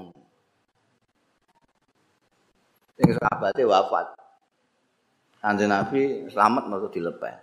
Sing 2.95 3.09
sahabate 3.19 3.61
wafat. 3.67 4.07
Kanjeng 5.43 5.67
Nabi 5.67 6.31
selamat 6.31 6.63
mau 6.71 6.87
dilepeh. 6.87 7.35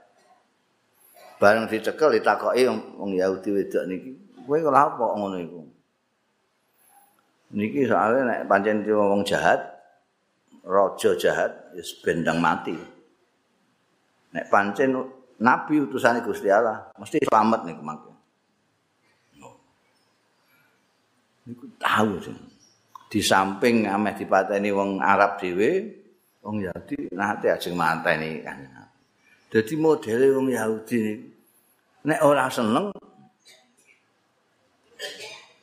Bareng 1.38 1.70
dicekel 1.70 2.18
ditakoki 2.18 2.66
wong 2.98 3.14
Yahudi 3.14 3.54
wedok 3.54 3.86
niki, 3.86 4.10
kowe 4.42 4.58
kok 4.58 4.74
apa 4.74 5.04
ngono 5.14 5.38
iku? 5.38 5.62
Niki 7.54 7.86
soalnya 7.86 8.26
nek 8.26 8.50
pancen 8.50 8.82
wong 8.82 9.22
jahat, 9.22 9.77
raja 10.68 11.16
jahat 11.16 11.72
wis 11.72 11.96
bendang 12.04 12.44
mati. 12.44 12.76
Nek 14.36 14.52
pancen 14.52 14.92
nabi 15.40 15.80
utusane 15.80 16.20
Gusti 16.20 16.52
Allah, 16.52 16.92
mesti 17.00 17.24
selamat 17.24 17.64
niku 17.64 17.80
mangke. 17.80 18.12
Niku 21.48 21.64
tahu 21.80 22.20
sih. 22.20 22.36
Di 23.08 23.24
samping 23.24 23.88
ameh 23.88 24.12
dipateni 24.12 24.68
wong 24.68 25.00
Arab 25.00 25.40
dhewe, 25.40 25.88
wong 26.44 26.60
Yahudi 26.60 27.08
nate 27.16 27.48
ajeng 27.48 27.72
manteni 27.72 28.44
kan. 28.44 28.60
Dadi 29.48 29.74
modele 29.80 30.28
wong 30.36 30.52
Yahudi 30.52 31.16
nek 32.04 32.20
ora 32.20 32.52
seneng 32.52 32.92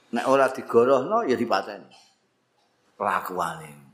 nek 0.09 0.25
ora 0.25 0.49
digorohno 0.49 1.21
ya 1.29 1.37
dipateni. 1.37 1.93
Kelakuane. 2.97 3.85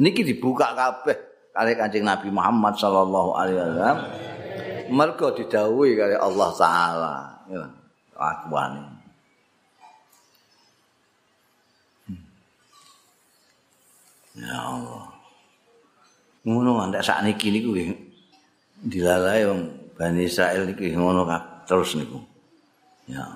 Niki 0.00 0.24
dibuka 0.24 0.72
kabeh 0.72 1.16
kali 1.52 1.76
Kanjeng 1.76 2.08
Nabi 2.08 2.32
Muhammad 2.32 2.72
sallallahu 2.80 3.36
alaihi 3.36 3.58
wasallam. 3.60 3.98
Mergo 4.90 5.28
didhawuhi 5.36 5.92
kali 5.94 6.16
Allah 6.16 6.50
taala. 6.56 7.14
Ya. 7.46 7.64
Hmm. 12.08 12.22
Ya 14.40 14.56
Allah. 14.56 15.20
ngono 16.40 16.80
antek 16.80 17.04
sakniki 17.04 17.52
niku 17.52 17.76
nggih 17.76 17.90
dilalae 18.88 19.44
wong 19.44 19.60
Bani 19.92 20.24
Israil 20.24 20.64
niki 20.64 20.96
ngono 20.96 21.28
terus 21.68 22.00
niku 22.00 22.16
ya 23.04 23.28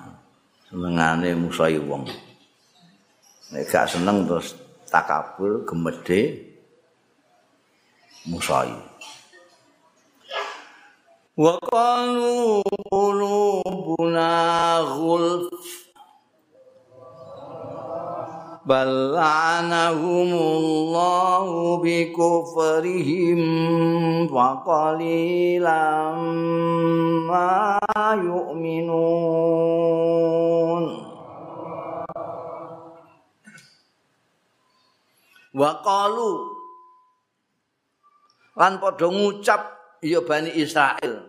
senengane 0.65 1.37
musai 1.37 1.77
wong 1.77 2.09
nek 3.53 3.63
gak 3.69 3.85
seneng 3.85 4.25
terus 4.25 4.57
takabur 4.89 5.61
gemede 5.69 6.44
musai. 8.25 8.73
Wa 11.35 11.59
qalu 11.61 12.63
qulubuna 12.89 14.81
ghulf. 14.87 15.51
Bal 18.65 19.13
anahumullahu 19.13 21.85
bi 21.85 22.09
kufrihim 22.09 23.45
wa 24.25 24.57
qalilan 24.65 26.17
ma 27.29 27.77
yu'minun. 28.17 29.05
Wa 35.53 35.77
qalu 35.85 36.54
lan 38.55 38.79
padha 38.79 39.07
ngucap 39.11 39.61
ya 39.99 40.23
bani 40.23 40.55
Israel 40.55 41.27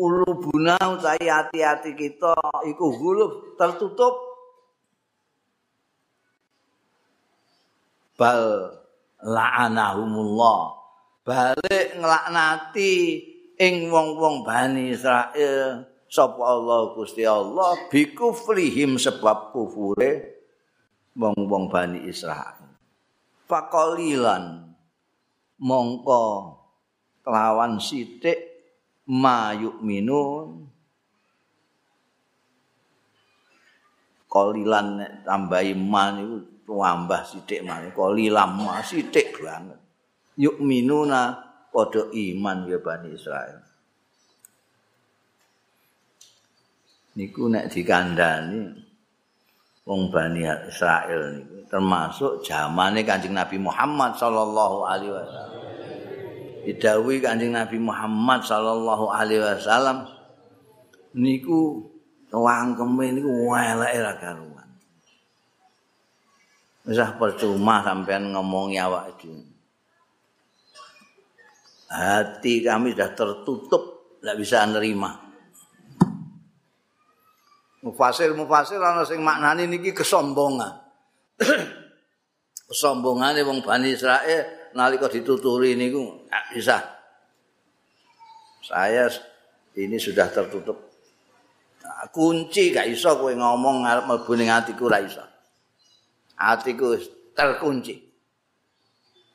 ulubuna 0.00 0.80
utawi 0.80 1.28
ati-ati 1.28 1.92
kita 1.92 2.32
iku 2.64 2.86
gulub 2.96 3.32
tertutup. 3.60 4.32
Bal 8.16 8.72
la'anahumullah 9.20 10.60
balik 11.24 11.96
nglaknati 12.00 12.92
ing 13.60 13.92
wong-wong 13.92 14.44
Bani 14.44 14.92
Israil 14.92 15.88
sapa 16.08 16.40
Allah 16.40 16.92
Gusti 16.96 17.24
Allah 17.24 17.76
bikufrihim 17.88 19.00
sebab 19.00 19.56
kufure 19.56 20.36
wong-wong 21.16 21.72
Bani 21.72 22.08
Israil. 22.08 22.60
Faqalilan 23.48 24.69
mongko 25.60 26.56
kelawan 27.22 27.78
sithik 27.78 28.38
mayuk 29.06 29.78
minun. 29.84 30.66
Kalilan 34.30 35.02
tambahi 35.26 35.74
man 35.74 36.22
iku 36.22 36.36
tambah 36.70 37.22
sithik 37.26 37.66
maneh 37.66 37.90
kok 37.90 38.14
lilam 38.14 38.62
sithik 38.82 39.38
banget. 39.42 39.80
Yuk 40.38 40.62
minuna 40.62 41.34
padha 41.68 42.08
iman 42.10 42.66
ya 42.66 42.78
Bani 42.78 43.08
Israel 43.12 43.70
niku 47.20 47.50
nek 47.50 47.68
dikandani 47.68 48.89
wong 49.88 50.12
Bani 50.12 50.44
Israel 50.68 51.40
niku 51.40 51.64
termasuk 51.70 52.44
zamane 52.44 53.06
Kanjeng 53.06 53.36
Nabi 53.36 53.56
Muhammad 53.56 54.16
sallallahu 54.18 54.78
alaihi 54.84 55.12
wasallam 55.14 55.60
didhawuhi 56.66 57.18
Kanjeng 57.22 57.52
Nabi 57.56 57.78
Muhammad 57.80 58.40
sallallahu 58.44 59.08
alaihi 59.08 59.40
wasallam 59.40 60.04
niku 61.16 61.90
wangkeme 62.30 63.18
niku 63.18 63.30
elek 63.50 63.92
ra 63.98 64.14
karuan. 64.18 64.68
Wis 66.86 67.00
percuma 67.18 67.82
sampean 67.84 68.32
ngomongi 68.32 68.78
awak 68.78 69.18
dhewe. 69.20 69.44
Hati 71.90 72.62
kami 72.62 72.94
sudah 72.94 73.10
tertutup, 73.18 73.82
tidak 74.22 74.36
bisa 74.38 74.62
nerima. 74.70 75.29
Mufasir 77.80 78.36
mufasir 78.36 78.76
ana 78.76 79.04
sing 79.08 79.24
maknane 79.24 79.64
niki 79.64 79.96
kesombongan. 79.96 80.76
kesombongane 82.70 83.40
wong 83.42 83.64
Bani 83.64 83.96
Israil 83.96 84.70
nalika 84.76 85.10
dituturi 85.10 85.74
niku 85.74 86.28
gak 86.30 86.44
bisa. 86.54 86.78
Saya 88.62 89.10
ini 89.74 89.98
sudah 89.98 90.30
tertutup. 90.30 90.78
Nah, 91.82 92.06
kunci 92.12 92.70
gak 92.70 92.86
iso 92.86 93.18
kowe 93.18 93.32
ngomong 93.34 93.82
ngarep 93.82 94.04
mlebu 94.06 94.32
ning 94.38 94.52
atiku 94.52 94.86
ra 94.86 95.02
iso. 95.02 95.24
Atiku 96.38 96.94
terkunci. 97.34 97.96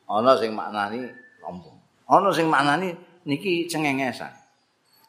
Ana 0.06 0.38
sing 0.38 0.54
maknani 0.54 1.10
sombong. 1.42 1.78
Ana 2.06 2.30
sing 2.32 2.48
maknani 2.48 2.94
niki 3.26 3.66
cengengesan. 3.66 4.32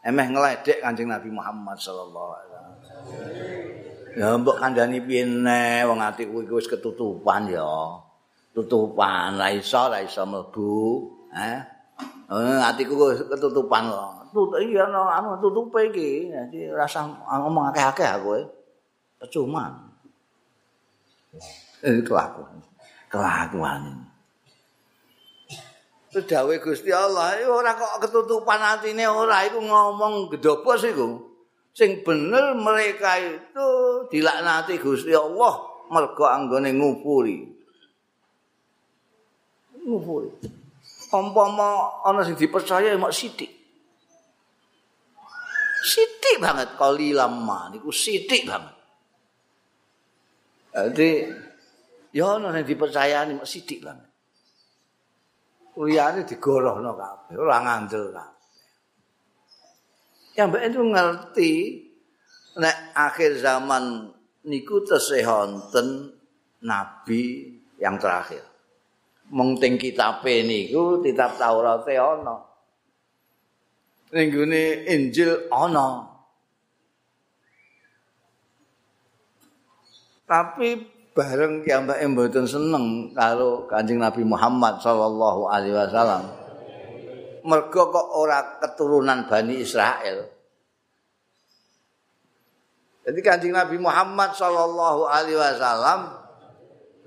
Emeh 0.07 0.27
ngeledek 0.31 0.81
Kanjeng 0.83 1.11
Nabi 1.11 1.29
Muhammad 1.35 1.77
sallallahu 1.77 2.31
alaihi 2.33 2.51
wasallam. 2.51 2.56
Ya 4.17 4.33
mbok 4.33 4.57
kandhani 4.57 5.05
piye 5.05 5.29
wong 5.85 6.01
atiku 6.01 6.41
iku 6.41 6.57
wis 6.57 6.69
ketutupan 6.73 7.53
ya. 7.53 7.69
tutupan. 8.57 9.37
Ra 9.37 9.53
iso 9.53 9.93
ra 9.93 10.01
iso 10.01 10.25
mlebu 10.25 11.05
eh 11.37 11.61
eh 12.33 12.61
atiku 12.65 13.13
ketutupan 13.29 13.93
kok. 13.93 14.33
Tut 14.33 14.57
iya 14.65 14.89
no 14.89 15.05
anu 15.05 15.37
tutupe 15.37 15.93
iki. 15.93 16.33
Dadi 16.33 16.73
rasa 16.73 17.05
ngomong 17.05 17.69
akeh-akeh 17.69 18.09
aku 18.09 18.29
eh. 18.41 18.47
Percuma 19.21 19.87
eh 21.85 22.01
kelakuan 22.01 22.57
kelakuan 23.13 23.83
Sedawe 26.09 26.55
Gusti 26.65 26.89
Allah 26.89 27.37
ora 27.45 27.77
kok 27.77 28.09
ketutupan 28.09 28.57
atine 28.57 29.05
ora. 29.05 29.45
Iku 29.45 29.61
ngomong 29.61 30.33
gedobos 30.33 30.81
iku 30.89 31.36
sing 31.77 32.01
bener 32.01 32.57
mereka 32.57 33.21
itu 33.21 33.69
dilaknati 34.09 34.81
Gusti 34.81 35.13
Allah 35.13 35.61
mergo 35.93 36.25
anggone 36.25 36.73
ngupuri 36.73 37.57
ngupuri. 39.87 40.31
Umpama 41.15 42.03
ana 42.03 42.27
sing 42.27 42.35
dipercaya 42.35 42.91
mak 42.99 43.15
sithik. 43.15 43.49
Sithik 45.87 46.43
banget 46.43 46.75
kali 46.75 47.15
lama 47.15 47.71
niku 47.71 47.95
sithik 47.95 48.43
banget. 48.51 48.75
Jadi 50.75 51.11
ya 52.11 52.37
ana 52.37 52.51
sing 52.51 52.67
dipercaya 52.67 53.23
mak 53.31 53.47
sithik 53.47 53.87
banget. 53.87 54.11
Liyane 55.77 56.25
digorohno 56.25 56.97
kabeh, 56.97 57.37
ora 57.37 57.61
ngandel 57.61 58.09
kabeh. 58.11 58.36
Yang 60.37 60.47
mbak 60.53 60.63
itu 60.69 60.81
ngerti 60.85 61.53
nek 62.61 62.77
akhir 62.93 63.41
zaman 63.41 64.13
niku 64.45 64.85
tesih 64.85 65.25
nabi 66.61 67.23
yang 67.81 67.97
terakhir. 67.97 68.45
mung 69.31 69.59
teng 69.59 69.75
kitabe 69.75 70.47
niku 70.47 71.03
kitab 71.03 71.35
Taurat 71.35 71.83
ana. 71.83 72.37
Ning 74.15 74.31
Injil 74.87 75.51
ana. 75.51 76.07
Tapi 80.27 80.69
bareng 81.15 81.63
kiambake 81.63 82.03
mboten 82.07 82.47
seneng 82.51 83.15
karo 83.15 83.67
Kanjeng 83.71 84.03
Nabi 84.03 84.27
Muhammad 84.27 84.83
sallallahu 84.83 85.51
alaihi 85.51 85.75
wasallam. 85.75 86.46
Mergo 87.47 87.95
kok 87.95 88.09
ora 88.19 88.59
keturunan 88.59 89.31
Bani 89.31 89.55
Israel. 89.63 90.19
Jadi 93.07 93.23
Kanjeng 93.23 93.55
Nabi 93.55 93.79
Muhammad 93.79 94.35
sallallahu 94.35 95.07
alaihi 95.07 95.39
wasallam 95.39 96.11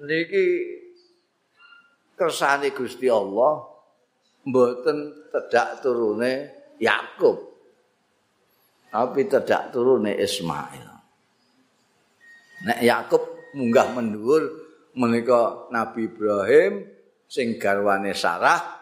niki 0.07 0.63
kersane 2.15 2.71
Gusti 2.71 3.11
Allah 3.11 3.67
mboten 4.47 5.27
tedak 5.27 5.83
turune 5.83 6.51
Yakub 6.79 7.35
tapi 8.87 9.27
tedak 9.27 9.75
turune 9.75 10.15
Ismail 10.15 10.87
nek 12.63 12.79
Yakub 12.79 13.23
munggah 13.59 13.91
mendhuwur 13.91 14.43
menika 14.95 15.67
Nabi 15.67 16.07
Ibrahim 16.07 16.87
sing 17.27 17.59
garwane 17.59 18.15
Sarah 18.15 18.78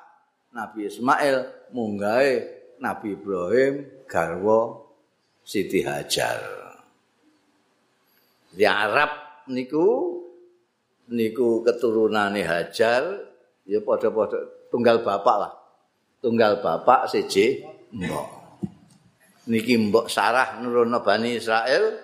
Nabi 0.55 0.87
Ismail 0.87 1.69
munggahe 1.75 2.33
Nabi 2.79 3.17
Ibrahim 3.17 4.05
garwa 4.07 4.83
Siti 5.43 5.83
Hajar 5.83 6.67
di 8.57 8.65
Arab 8.65 9.45
niku 9.53 10.17
niku 11.13 11.61
keturunane 11.61 12.41
Hajar 12.41 13.05
ya 13.69 13.79
padha-padha 13.85 14.67
tunggal 14.73 15.05
bapak 15.05 15.35
lah. 15.37 15.53
Tunggal 16.17 16.57
bapak 16.65 17.05
siji 17.05 17.61
mbok. 17.93 18.27
Niki 19.47 19.77
mbok 19.77 20.09
Sarah 20.09 20.57
nurono 20.59 21.05
Bani 21.05 21.37
Israel. 21.37 22.01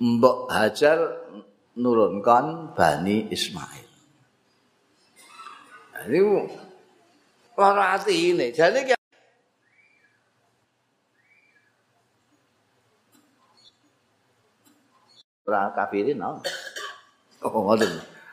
Mbok 0.00 0.50
Hajar 0.50 0.98
nurunkan 1.78 2.74
Bani 2.74 3.30
Ismail. 3.30 3.89
Ini 6.08 6.20
lara 7.60 7.96
hati 7.96 8.32
ini. 8.32 8.48
Jadi 8.54 8.96
ora 15.44 15.68
kafirin 15.76 16.16
no. 16.16 16.40
Oh 17.44 17.68
ngoten. 17.68 17.90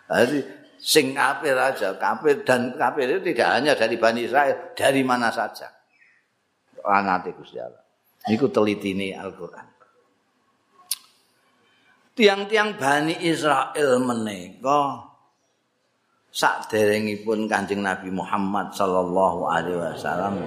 Jadi 0.08 0.40
sing 0.80 1.12
kafir 1.12 1.58
aja, 1.58 1.98
kafir 2.00 2.46
dan 2.48 2.78
kafir 2.78 3.10
itu 3.10 3.34
tidak 3.34 3.50
hanya 3.60 3.74
dari 3.76 4.00
Bani 4.00 4.24
Israel, 4.24 4.72
dari 4.78 5.02
mana 5.04 5.34
saja. 5.34 5.68
Anate 6.88 7.36
Gusti 7.36 7.60
Allah. 7.60 7.84
Niku 8.32 8.48
telitine 8.48 9.12
Al-Qur'an. 9.12 9.68
Tiang-tiang 12.16 12.80
Bani 12.80 13.16
Israel 13.28 14.00
menika 14.00 15.04
saderengipun 16.38 17.50
Kanjeng 17.50 17.82
Nabi 17.82 18.14
Muhammad 18.14 18.70
sallallahu 18.70 19.50
alaihi 19.50 19.82
wasallam 19.82 20.46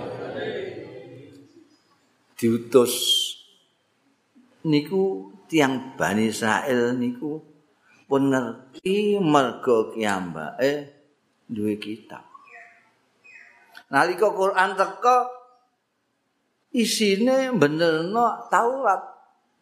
diutus 2.38 2.94
niku 4.62 5.34
tiang 5.50 5.98
Bani 5.98 6.30
Israel 6.30 6.94
niku 6.94 7.42
pun 8.06 8.30
ngerti 8.30 9.18
mergo 9.18 9.90
kiambake 9.90 10.94
duwe 11.50 11.74
kitab. 11.82 12.22
Nalika 13.90 14.30
Quran 14.30 14.78
teka 14.78 15.26
isine 16.70 17.50
benerno 17.58 18.46
Taurat, 18.46 19.02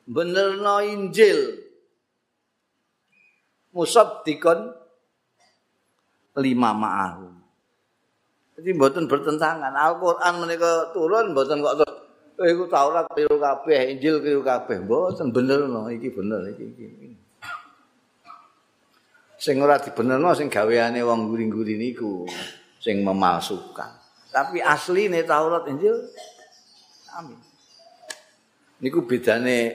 benerno 0.04 0.84
Injil. 0.84 1.64
Musab 3.72 4.24
dikon 4.24 4.77
lima 6.38 6.70
ma'ahu. 6.72 7.26
Jadi 8.58 8.70
mboten 8.74 9.06
bertentangan. 9.06 9.70
Al-Quran 9.70 10.34
menika 10.42 10.90
turun 10.90 11.30
mboten 11.30 11.62
kok 11.62 11.78
Eh, 12.38 12.54
iku 12.54 12.70
Taurat 12.70 13.02
keliru 13.10 13.42
kabeh, 13.42 13.98
Injil 13.98 14.22
keliru 14.22 14.46
kabeh. 14.46 14.78
Mboten 14.86 15.34
bener 15.34 15.66
no, 15.66 15.90
iki 15.90 16.06
bener 16.14 16.54
iki 16.54 16.70
iki. 16.70 16.86
Sing 19.38 19.58
ora 19.58 19.82
dibenerno 19.82 20.30
sing 20.38 20.46
gaweane 20.46 21.02
wong 21.02 21.34
guri-guri 21.34 21.74
niku 21.74 22.30
sing 22.78 23.02
memalsukan. 23.02 23.90
Tapi 24.30 24.62
asline 24.62 25.26
Taurat 25.26 25.66
Injil 25.66 25.98
amin. 27.18 27.38
Niku 28.86 29.02
bedane 29.02 29.74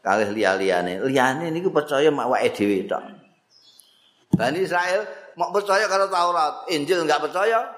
kalih 0.00 0.32
liya-liyane. 0.32 1.04
Liyane 1.04 1.52
niku 1.52 1.68
percaya 1.68 2.08
awake 2.08 2.56
dhewe 2.56 2.88
tok. 2.88 3.04
Bani 4.32 4.64
Israel 4.64 5.04
mau 5.36 5.52
percaya 5.52 5.84
karo 5.86 6.08
Taurat, 6.08 6.68
Injil 6.72 7.04
enggak 7.04 7.22
percaya. 7.22 7.72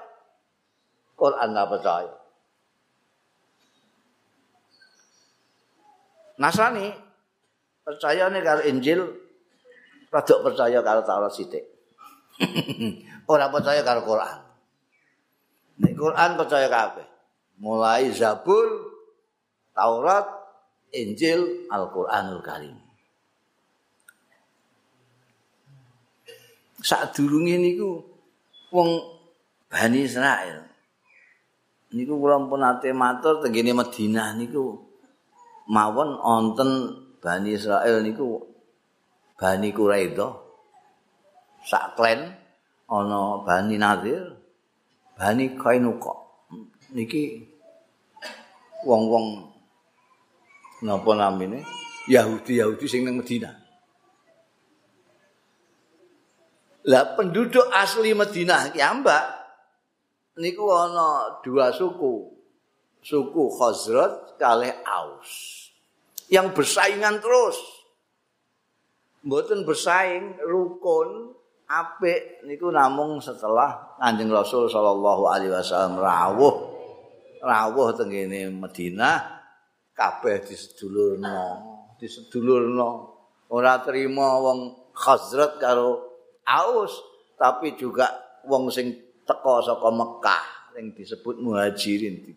Quran 1.19 1.47
enggak 1.51 1.69
percaya. 1.69 2.13
Nasrani 6.39 6.87
percaya 7.83 8.31
nih 8.31 8.41
kalau 8.41 8.63
Injil, 8.63 9.01
rada 10.07 10.35
percaya 10.39 10.79
kalau 10.79 11.03
Taurat 11.03 11.31
sithik. 11.35 11.67
Ora 13.31 13.51
percaya 13.51 13.83
kalau 13.83 14.07
Quran. 14.07 14.39
Nek 15.79 15.93
Quran 15.95 16.29
percaya 16.39 16.67
kabeh. 16.71 17.07
Mulai 17.59 18.07
Zabur 18.15 18.99
Taurat, 19.75 20.27
Injil, 20.91 21.67
Al-Qur'anul 21.71 22.43
Karim. 22.43 22.88
Sadurunge 26.79 27.59
niku 27.59 27.99
wong 28.71 28.89
Bani 29.69 30.01
Israel. 30.07 30.65
Niku 31.93 32.17
kula 32.21 32.37
pun 32.45 32.63
ate 32.63 32.93
matur 32.93 33.41
tengene 33.43 33.73
Madinah 33.75 34.37
niku 34.37 34.77
mawon 35.69 36.17
wonten 36.17 36.69
Bani 37.19 37.53
Israel 37.53 38.01
niku 38.01 38.39
Bani 39.35 39.69
Quraidho 39.75 40.27
sak 41.65 41.99
klen 41.99 42.31
ana 42.87 43.43
Bani 43.43 43.75
Nadir 43.75 44.35
Bani 45.19 45.59
Kainuqa 45.59 46.13
niki 46.95 47.43
wong-wong 48.87 49.45
napa 50.81 51.11
namine? 51.11 51.59
Yahudi-Yahudi 52.09 52.85
sing 52.89 53.05
nang 53.05 53.21
Madinah 53.21 53.68
Lah 56.87 57.19
penduduk 57.19 57.67
asli 57.75 58.15
Madinah 58.15 58.71
ki 58.71 58.79
ambak 58.79 59.23
niku 60.39 60.63
ana 60.71 61.41
dua 61.43 61.75
suku. 61.75 62.39
Suku 62.99 63.43
Khazraj 63.55 64.35
kalih 64.39 64.75
Aus. 64.87 65.31
Yang 66.31 66.55
bersaingan 66.55 67.19
terus. 67.19 67.59
Mboten 69.23 69.67
bersaing 69.67 70.39
rukun 70.47 71.35
apik 71.69 72.43
niku 72.49 72.73
namung 72.73 73.21
setelah 73.21 73.93
Kanjeng 74.01 74.33
Rasul 74.33 74.65
sallallahu 74.65 75.29
alaihi 75.29 75.53
wasallam 75.53 76.01
rawuh 76.01 76.55
rawuh 77.45 77.93
teng 77.93 78.09
kene 78.09 78.49
Madinah 78.49 79.37
kabeh 79.93 80.41
disedulurno 80.49 81.39
disedulurno 82.01 82.89
ora 83.53 83.77
terima 83.85 84.41
wong 84.41 84.89
Khazraj 84.97 85.61
karo 85.61 86.08
Aus 86.49 86.97
tapi 87.37 87.77
juga 87.77 88.09
wong 88.49 88.73
sing 88.73 88.97
teka 89.21 89.61
saka 89.61 89.89
Mekah 89.93 90.45
sing 90.73 90.89
disebut 90.97 91.37
muhajirin 91.37 92.33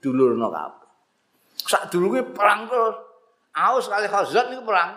dulurno 0.00 0.48
kabeh. 0.48 0.88
Sak 1.62 1.92
dulure 1.92 2.24
perang 2.32 2.64
terus. 2.66 2.96
Aus 3.52 3.84
kali 3.92 4.08
Khazraj 4.08 4.48
niku 4.48 4.64
perang. 4.64 4.90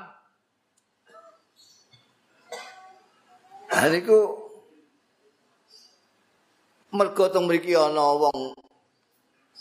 Niku 3.91 4.19
mergo 6.95 7.27
teng 7.27 7.43
mriki 7.43 7.75
ana 7.75 8.15
wong 8.15 8.55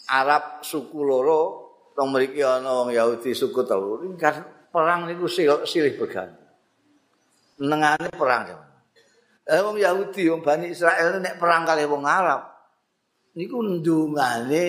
Arab 0.07 0.63
suku 0.63 1.03
loro, 1.03 1.43
teng 1.99 2.15
mriki 2.15 2.41
ana 2.47 2.71
wong 2.71 2.95
Yahudi 2.95 3.35
suku 3.35 3.67
telu. 3.67 3.99
Perang 4.71 5.11
niku 5.11 5.27
silih 5.27 5.99
berganti. 5.99 6.45
Nengane 7.59 8.09
perang. 8.15 8.74
Eh 9.45 9.61
wong 9.61 9.77
Yahudi, 9.77 10.33
wong 10.33 10.41
Bani 10.41 10.73
Israel 10.73 11.21
nek 11.21 11.37
perang 11.37 11.69
kali 11.69 11.85
wong 11.85 12.05
Arab. 12.09 12.49
Niku 13.37 13.61
ndungane 13.61 14.65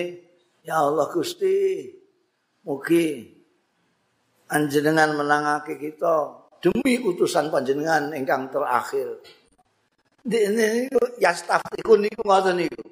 ya 0.60 0.84
Allah 0.84 1.08
Gusti. 1.08 1.88
Mugi 2.66 3.22
anjenengan 4.50 5.14
menangake 5.14 5.78
kita 5.78 6.34
demi 6.58 6.98
utusan 6.98 7.48
panjenengan 7.48 8.10
ingkang 8.10 8.50
terakhir. 8.50 9.22
Dene 10.26 10.90
niku 10.90 10.98
ya 11.22 11.30
staf 11.30 11.62
niku 11.78 11.94
ngoten 12.26 12.58
niku. 12.58 12.82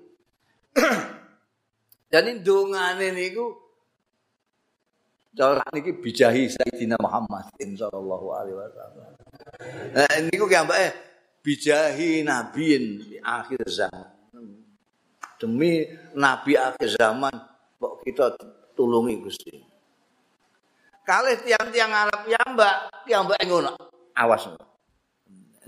Dan 2.14 2.40
ndungane 2.40 3.10
niku 3.10 3.64
Jalan 5.34 5.66
niki 5.74 5.98
bijahi 5.98 6.46
Sayyidina 6.46 6.94
Muhammad 7.02 7.50
sallallahu 7.58 8.26
alaihi 8.38 8.54
wasallam. 8.54 9.10
Nah 9.90 10.14
niku 10.30 10.46
ki 10.46 10.54
ambake 10.62 10.94
bijahi 11.44 12.24
nabiin 12.24 12.84
di 13.04 13.16
akhir 13.20 13.60
zaman. 13.68 14.08
Demi 15.36 15.84
nabi 16.16 16.56
akhir 16.56 16.96
zaman 16.96 17.36
kok 17.76 18.00
kita 18.00 18.32
tulungi 18.72 19.20
Gusti. 19.20 19.52
Kalih 21.04 21.36
tiang-tiang 21.44 21.92
Arab 21.92 22.24
ya 22.24 22.40
Mbak, 22.48 22.76
ya 23.04 23.20
Mbak 23.20 23.38
ngono. 23.44 23.76
Awas. 24.16 24.48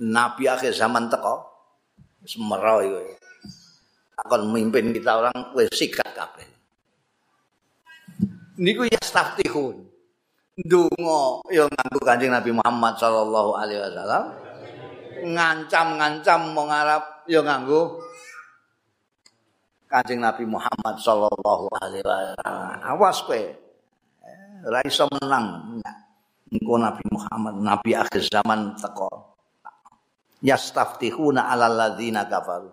Nabi 0.00 0.48
akhir 0.48 0.72
zaman 0.72 1.12
teko 1.12 1.44
semero 2.24 2.80
iku. 2.80 3.00
Akan 4.16 4.48
memimpin 4.48 4.96
kita 4.96 5.20
orang 5.20 5.52
wis 5.52 5.68
sikat 5.76 6.08
kabeh. 6.16 6.48
Niku 8.56 8.88
ya 8.88 8.96
staftihun. 9.04 9.84
Ndonga 10.56 11.44
ya 11.52 11.68
nganggo 11.68 12.00
Kanjeng 12.00 12.32
Nabi 12.32 12.56
Muhammad 12.56 12.96
sallallahu 12.96 13.60
alaihi 13.60 13.76
wasallam. 13.76 14.45
Ngancam-ngancam 15.24 16.40
wong 16.52 16.68
Arab 16.68 17.02
ya 17.30 17.40
nganggo 17.40 18.02
Kanjeng 19.86 20.18
Nabi 20.18 20.42
Muhammad 20.50 20.98
sallallahu 20.98 21.70
alaihi 21.78 22.02
wasallam. 22.02 22.82
Awas 22.82 23.22
kowe. 23.22 23.42
Ora 24.66 24.82
iso 24.82 25.06
menang. 25.06 25.78
Engko 26.50 26.74
Nabi 26.74 27.04
Muhammad 27.06 27.54
nabi 27.62 27.94
akhir 27.94 28.26
zaman 28.26 28.74
teko. 28.74 29.38
Yastaftihuna 30.42 31.46
'alal 31.46 31.74
ladzina 31.78 32.26
kafaru. 32.26 32.70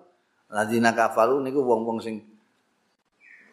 Ladzina 0.50 0.90
kafaru 0.98 1.38
niku 1.46 1.62
wong-wong 1.62 2.02
sing 2.02 2.18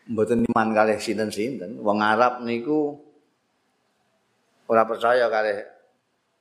mboten 0.08 0.40
iman 0.50 0.72
kalih 0.72 0.96
sinten-sinten. 0.96 1.84
Wong 1.84 2.00
Arab 2.00 2.40
niku 2.40 2.96
ora 4.72 4.88
percaya 4.88 5.28
kalih 5.28 5.68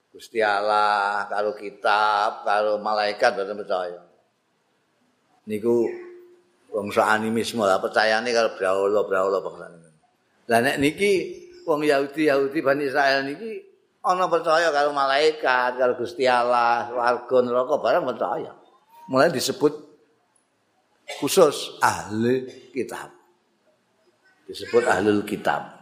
Gusti 0.09 0.41
Allah, 0.41 1.29
karo 1.29 1.53
kitab, 1.53 2.41
karo 2.41 2.81
malaikat 2.81 3.37
boten 3.37 3.57
percaya. 3.57 4.01
Niku 5.45 5.85
wong 6.73 6.89
so 6.89 7.01
animisme 7.01 7.61
lah 7.65 7.77
percayane 7.77 8.29
karo 8.33 8.57
brahala 8.57 9.01
brahala 9.05 9.37
bangsane. 9.41 9.77
Lah 10.49 10.59
nek 10.65 10.81
niki 10.81 11.11
wong 11.65 11.85
Yahudi 11.85 12.25
Yahudi 12.25 12.59
Bani 12.65 12.89
Israel 12.89 13.21
niki 13.25 13.61
ana 14.01 14.25
percaya 14.25 14.73
karo 14.73 14.93
malaikat, 14.97 15.77
karo 15.77 15.93
Gusti 15.93 16.25
Allah, 16.25 16.89
warga 16.89 17.37
neraka 17.45 17.75
barang 17.77 18.05
percaya. 18.09 18.51
Mulai 19.09 19.29
disebut 19.29 19.73
khusus 21.17 21.77
ahli 21.81 22.45
kitab. 22.73 23.09
Disebut 24.49 24.81
ahlul 24.89 25.21
kitab. 25.25 25.78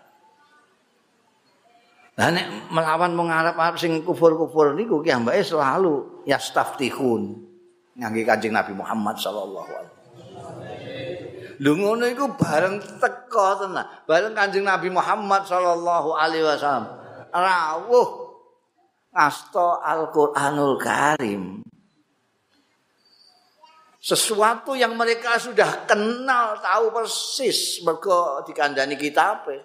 Lah 2.17 2.33
nek 2.33 2.73
melawan 2.73 3.13
wong 3.13 3.29
Arab 3.29 3.77
sing 3.77 4.01
kufur-kufur 4.01 4.73
niku 4.73 5.05
ki 5.05 5.13
ambake 5.13 5.45
selalu 5.45 6.25
yastaftihun 6.25 7.45
ngangge 7.93 8.25
Kanjeng 8.25 8.57
Nabi 8.57 8.73
Muhammad 8.73 9.21
sallallahu 9.21 9.69
alaihi 9.69 9.93
wasallam. 9.93 11.55
Lho 11.61 11.71
ngono 11.77 12.05
iku 12.09 12.25
bareng 12.33 12.81
teko 12.97 13.61
tenan. 13.61 13.85
Bareng 14.09 14.33
Kanjeng 14.33 14.65
Nabi 14.65 14.89
Muhammad 14.89 15.45
sallallahu 15.45 16.17
alaihi 16.17 16.41
wasallam 16.41 16.89
rawuh 17.29 18.09
ngasta 19.13 19.85
Al-Qur'anul 19.85 20.77
Karim. 20.81 21.61
Sesuatu 24.01 24.73
yang 24.73 24.97
mereka 24.97 25.35
sudah 25.35 25.85
kenal, 25.85 26.57
tahu 26.63 26.95
persis 26.95 27.83
mergo 27.85 28.41
dikandani 28.41 28.97
kitabe. 28.97 29.61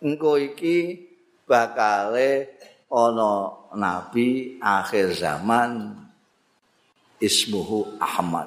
Engko 0.00 0.40
iki 0.40 1.09
bakale 1.50 2.46
ana 2.86 3.50
nabi 3.74 4.54
akhir 4.62 5.18
zaman 5.18 5.98
ismuhu 7.18 7.98
Ahmad. 7.98 8.46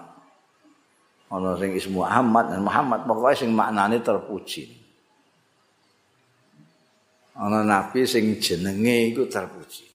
Ana 1.28 1.60
sing 1.60 1.76
ismu 1.76 2.08
Ahmad 2.08 2.56
dan 2.56 2.64
Muhammad 2.64 3.04
pokoke 3.04 3.36
sing 3.36 3.52
maknane 3.52 4.00
terpuji. 4.00 4.72
Ana 7.36 7.68
nabi 7.68 8.08
sing 8.08 8.40
jenenge 8.40 9.12
iku 9.12 9.28
terpuji. 9.28 9.92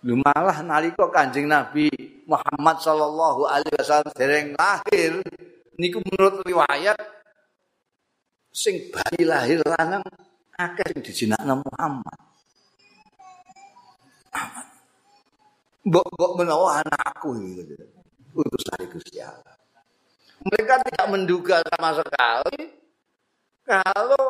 Lu 0.00 0.16
malah 0.16 0.64
nalika 0.64 1.12
Kanjeng 1.12 1.44
Nabi 1.44 1.92
Muhammad 2.24 2.80
sallallahu 2.80 3.44
alaihi 3.44 3.76
wasallam 3.76 4.08
dereng 4.16 4.56
lahir 4.56 5.20
niku 5.76 6.00
menurut 6.00 6.40
riwayat 6.40 6.96
sing 8.48 8.88
bayi 8.88 9.28
lahir 9.28 9.60
lanang 9.60 10.00
akeh 10.60 10.84
sing 10.92 11.00
dijinakno 11.00 11.64
Muhammad. 11.64 12.18
Mbok-mbok 15.80 16.32
menawa 16.36 16.84
anakku 16.84 17.32
gitu. 17.40 17.74
Utus 18.36 18.62
dari 18.68 18.86
Gusti 18.92 19.18
Allah. 19.18 19.56
Mereka 20.44 20.74
tidak 20.86 21.06
menduga 21.08 21.56
sama 21.66 21.96
sekali 21.96 22.62
kalau 23.64 24.24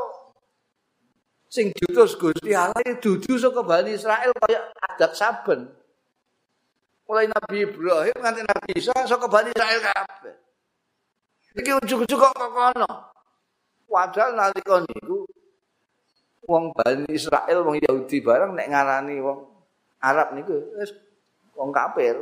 sing 1.50 1.74
diutus 1.74 2.14
Gusti 2.14 2.54
Allah 2.54 2.82
dudu 2.98 3.34
saka 3.38 3.60
Bani 3.66 3.98
Israel 3.98 4.30
kaya 4.38 4.70
adat 4.94 5.12
saben. 5.18 5.70
Mulai 7.10 7.26
Nabi 7.26 7.66
Ibrahim 7.66 8.16
nganti 8.22 8.42
Nabi 8.46 8.70
Isa 8.78 8.94
saka 8.94 9.26
Bani 9.26 9.50
Israel 9.50 9.82
kabeh. 9.82 10.34
Iki 11.58 11.70
ujug-ujug 11.82 12.18
kok 12.22 12.34
kono. 12.38 12.90
Padahal 13.90 14.38
nalika 14.38 14.86
niku 14.86 15.26
wong 16.50 16.74
Bani 16.74 17.06
Israel 17.14 17.58
wong 17.62 17.78
Yahudi 17.78 18.18
bareng 18.18 18.58
nek 18.58 18.66
ngarani 18.74 19.22
wong 19.22 19.38
Arab 20.02 20.34
niku 20.34 20.58
wis 20.74 20.90
wong 21.54 21.70
kafir. 21.70 22.18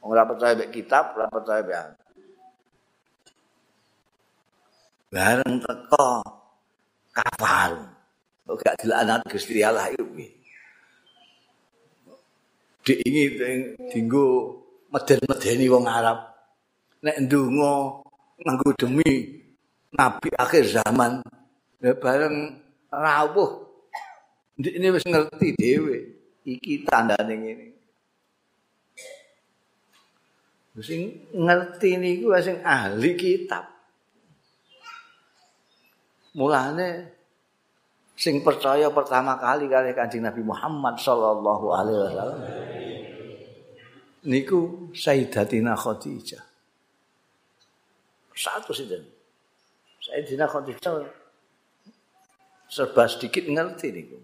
Wong 0.00 0.16
ora 0.16 0.24
percaya 0.24 0.56
mek 0.56 0.72
kitab, 0.72 1.12
ora 1.12 1.28
percaya 1.28 1.60
mek 1.60 2.00
Bareng 5.10 5.58
teko 5.60 6.22
kafal. 7.12 7.72
Kok 8.46 8.56
gak 8.62 8.78
dilanat 8.80 9.20
Gusti 9.26 9.60
Allah 9.60 9.90
iku 9.90 10.06
piye? 10.14 10.30
Diingi 12.86 13.24
dinggo 13.90 14.56
meden-medeni 14.94 15.66
wong 15.66 15.84
Arab. 15.90 16.18
Nek 17.02 17.26
ndonga 17.26 18.00
nganggo 18.40 18.70
demi 18.78 19.10
nabi 19.92 20.28
akhir 20.38 20.64
zaman. 20.78 21.20
Ya 21.82 21.92
bareng 21.98 22.69
rawuh. 22.90 23.64
Ndik 24.58 24.74
ini 24.76 24.86
wis 24.92 25.06
ngerti 25.06 25.48
dhewe. 25.56 25.96
Iki 26.44 26.84
tandane 26.84 27.34
ngene. 27.38 27.66
Sing 30.80 31.30
ngerti 31.32 31.96
niku 31.96 32.34
sing 32.42 32.60
ahli 32.60 33.12
kitab. 33.16 33.64
Mulane 36.36 37.18
sing 38.14 38.44
percaya 38.44 38.92
pertama 38.92 39.34
kali 39.40 39.66
kali 39.66 39.96
Kanjeng 39.96 40.24
Nabi 40.28 40.42
Muhammad 40.44 41.00
sallallahu 41.00 41.66
alaihi 41.72 41.98
wasallam. 42.04 42.40
Niku 44.20 44.92
Sayyidatina 44.92 45.72
Khadijah. 45.72 46.44
Satu 48.36 48.72
sih 48.76 48.84
Sayyidatina 50.00 50.44
Khadijah 50.44 51.19
serba 52.70 53.10
sedikit 53.10 53.50
ngerti 53.50 53.90
niku 53.90 54.18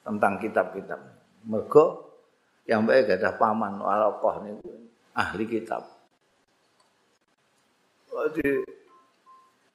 tentang 0.00 0.40
kitab-kitab. 0.40 1.00
Mergo 1.44 2.16
yang 2.64 2.88
baik 2.88 3.20
ada 3.20 3.36
paman 3.36 3.76
walaupun 3.76 4.48
niku 4.48 4.72
ahli 5.12 5.44
kitab. 5.44 5.84
Jadi 8.12 8.64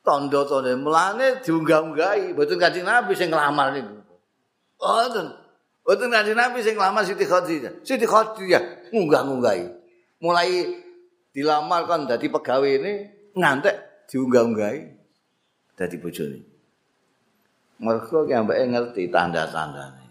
tondo-tondo 0.01 0.71
mulane 0.77 1.41
diunggah-unggahi, 1.45 2.34
mboten 2.34 2.58
Kanjeng 2.58 2.86
Nabi 2.86 3.13
sing 3.13 3.30
nglamar 3.30 3.77
niku. 3.77 3.97
Mboten. 4.77 5.27
Mboten 5.86 6.10
Kanjeng 6.10 6.38
Nabi 6.38 6.58
sing 6.65 6.73
nglamar 6.73 7.03
Siti 7.06 7.25
Khadijah. 7.27 7.86
Siti 7.86 8.06
Khadijah 8.08 8.93
ngunggah-unggahi. 8.93 9.65
Mulai 10.23 10.49
dilamar 11.36 11.86
kan 11.86 12.10
dadi 12.10 12.32
pegawai 12.34 12.71
ini 12.82 12.93
ngantek 13.38 14.10
diunggah-unggahi 14.10 14.82
dadi 15.77 15.95
bojone. 16.01 16.39
Mereka 17.77 18.25
yang 18.25 18.49
baik 18.49 18.73
ngerti 18.73 19.09
tanda-tandanya. 19.13 20.09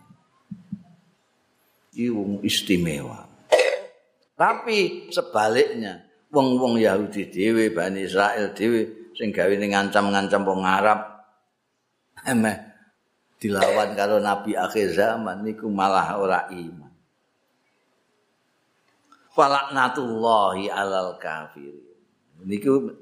Iwung 1.96 2.44
istimewa. 2.46 3.26
Tapi 4.36 5.08
sebaliknya, 5.08 6.04
wong-wong 6.28 6.76
Yahudi 6.76 7.32
dewe, 7.32 7.72
Bani 7.72 8.04
Israel 8.04 8.52
dewe, 8.52 9.10
sing 9.16 9.32
gawe 9.32 9.48
ini 9.48 9.72
ngancam-ngancam 9.72 10.42
wong 10.44 10.62
Arab, 10.62 11.00
emeh 12.20 12.56
dilawan 13.40 13.96
karo 13.96 14.20
Nabi 14.20 14.52
akhir 14.52 14.92
zaman, 14.92 15.40
niku 15.40 15.72
malah 15.72 16.20
ora 16.20 16.52
iman. 16.52 16.92
Falaknatullahi 19.32 20.68
alal 20.68 21.16
kafir. 21.16 21.76
Niku 22.44 22.92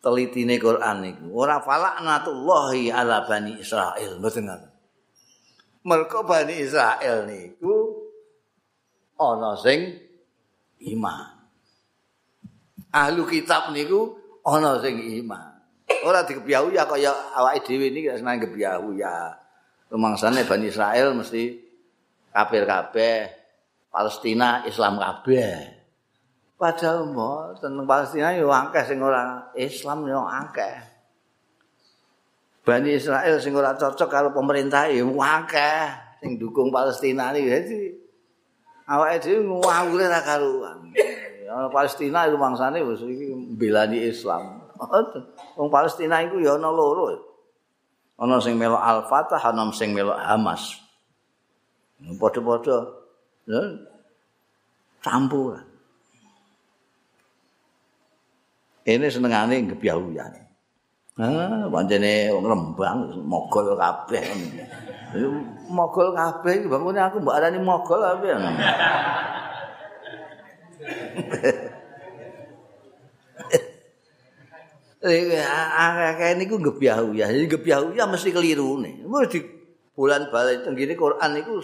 telitine 0.00 0.56
Quran 0.56 1.02
niku. 1.02 1.26
Ora 1.34 1.60
falaknatullahi 1.60 2.90
ala 2.94 3.26
bani 3.26 3.60
Israil, 3.60 4.18
mboten. 4.18 4.48
Mergo 5.86 6.20
bani 6.26 6.54
Israil 6.62 7.26
niku 7.30 7.74
ana 9.20 9.54
sing 9.58 9.96
iman. 10.92 11.36
Ahlu 12.90 13.28
kitab 13.28 13.70
niku 13.70 14.16
ana 14.42 14.80
sing 14.80 14.98
iman. 15.22 15.56
Ora 16.06 16.26
dikebiyahu 16.26 16.74
ya 16.74 16.86
kaya 16.86 17.14
awake 17.38 17.66
dhewe 17.66 17.90
niki 17.94 18.10
seneng 18.10 18.42
kebiyahu 18.42 18.98
ya. 18.98 19.38
Rumangsane 19.86 20.42
bani 20.42 20.70
Israil 20.70 21.14
mesti 21.14 21.62
kafir 22.34 22.66
kabeh. 22.66 23.30
Palestina 23.90 24.66
Islam 24.66 24.98
kabeh. 24.98 25.75
Padahal 26.56 27.12
mbok 27.12 27.60
tentang 27.60 27.84
Palestina 27.84 28.32
yo 28.32 28.48
akeh 28.48 28.80
sing 28.88 28.96
ora 29.04 29.52
Islam 29.52 30.08
yo 30.08 30.24
akeh. 30.24 30.76
Bani 32.64 32.96
Israel 32.96 33.36
sing 33.36 33.52
ora 33.52 33.76
cocok 33.76 34.08
karo 34.08 34.28
pemerintah 34.32 34.88
yo 34.88 35.12
akeh 35.20 35.92
sing 36.24 36.40
dukung 36.40 36.72
Palestina 36.72 37.36
iki. 37.36 37.44
Dadi 37.52 37.78
awake 38.88 39.16
dhewe 39.20 39.44
ngawure 39.44 40.08
ra 40.08 40.20
karuan. 40.24 40.96
Palestina 41.76 42.24
iku 42.24 42.40
mangsane 42.40 42.80
wis 42.88 43.04
iki 43.04 43.36
mbelani 43.52 44.08
Islam. 44.08 44.64
Wong 45.60 45.68
Palestina 45.68 46.24
iku 46.24 46.40
yo 46.40 46.56
ana 46.56 46.72
loro. 46.72 47.20
Ana 48.16 48.40
sing 48.40 48.56
melok 48.56 48.80
Al-Fatah, 48.80 49.44
ana 49.44 49.68
sing 49.76 49.92
melok 49.92 50.16
Hamas. 50.16 50.80
Padha-padha. 52.16 52.96
Campuran. 55.04 55.75
Ini 58.86 59.06
senengane 59.10 59.66
ngebyawuyan. 59.66 60.46
Ah, 61.16 61.66
pancene 61.72 62.28
wong 62.30 62.44
Rembang 62.46 62.98
mogol 63.26 63.74
kabeh. 63.74 64.22
Mogol 65.66 66.14
kabeh 66.14 66.62
iki 66.62 66.68
bangune 66.70 67.00
aku 67.02 67.18
mbok 67.24 67.36
arani 67.40 67.58
mogol 67.58 68.04
ya. 68.22 68.36
Eh, 75.06 75.38
akeh 75.38 76.34
niku 76.34 76.58
gebyahu 76.58 77.14
ya. 77.14 77.30
Jadi 77.30 77.46
gebyahu 77.46 77.94
ya 77.94 78.10
mesti 78.10 78.34
keliru 78.34 78.82
nih. 78.82 79.06
Wis 79.06 79.30
di 79.30 79.40
bulan 79.94 80.28
balik 80.34 80.66
tenggini 80.66 80.98
Quran 80.98 81.30
niku 81.30 81.62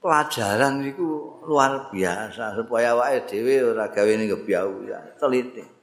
pelajaran 0.00 0.80
niku 0.84 1.40
luar 1.44 1.92
biasa 1.92 2.56
supaya 2.60 2.96
awake 2.96 3.28
dhewe 3.28 3.76
ora 3.76 3.92
gawe 3.92 4.10
gebyahu 4.10 4.88
ya. 4.88 5.00
Teliti. 5.20 5.73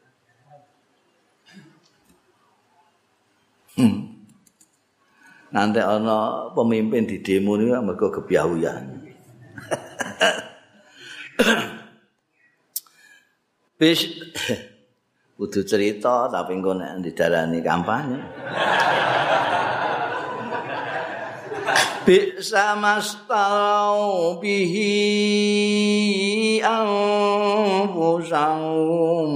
Hmm. 3.81 4.13
Nanti 5.49 5.81
ana 5.81 6.53
pemimpin 6.53 7.09
di 7.09 7.17
demo 7.25 7.57
niku 7.57 7.81
mergo 7.81 8.13
gebyahuyan. 8.13 9.09
Wis 13.81 14.05
kudu 15.41 15.65
cerita 15.65 16.29
tapi 16.29 16.53
engko 16.53 16.77
nek 16.77 17.01
didarani 17.01 17.65
kampanye. 17.65 18.21
Bisa 22.01 22.73
mastarau 22.81 24.41
bihi 24.41 24.97
anfusahum 26.65 28.31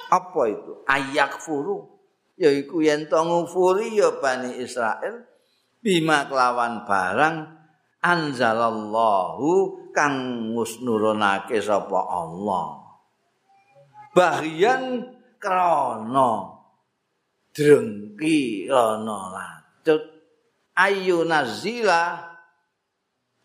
Apa 0.09 0.43
itu? 0.49 0.73
Ayak 0.89 1.43
furu 1.43 1.95
yaiku 2.39 2.83
yen 2.83 3.07
to 3.07 3.19
ngufuri 3.19 3.99
ya 3.99 4.15
Bani 4.19 4.59
Israel 4.59 5.27
bima 5.83 6.27
kelawan 6.27 6.83
barang 6.87 7.37
anzalallahu 8.03 9.49
kang 9.95 10.51
musnurunake 10.55 11.59
sapa 11.63 11.99
Allah. 11.99 12.83
Bahyan 14.15 15.03
krana 15.43 16.63
drengki 17.51 18.71
ana 18.71 19.64
ayu 20.74 21.22
nazila 21.22 22.18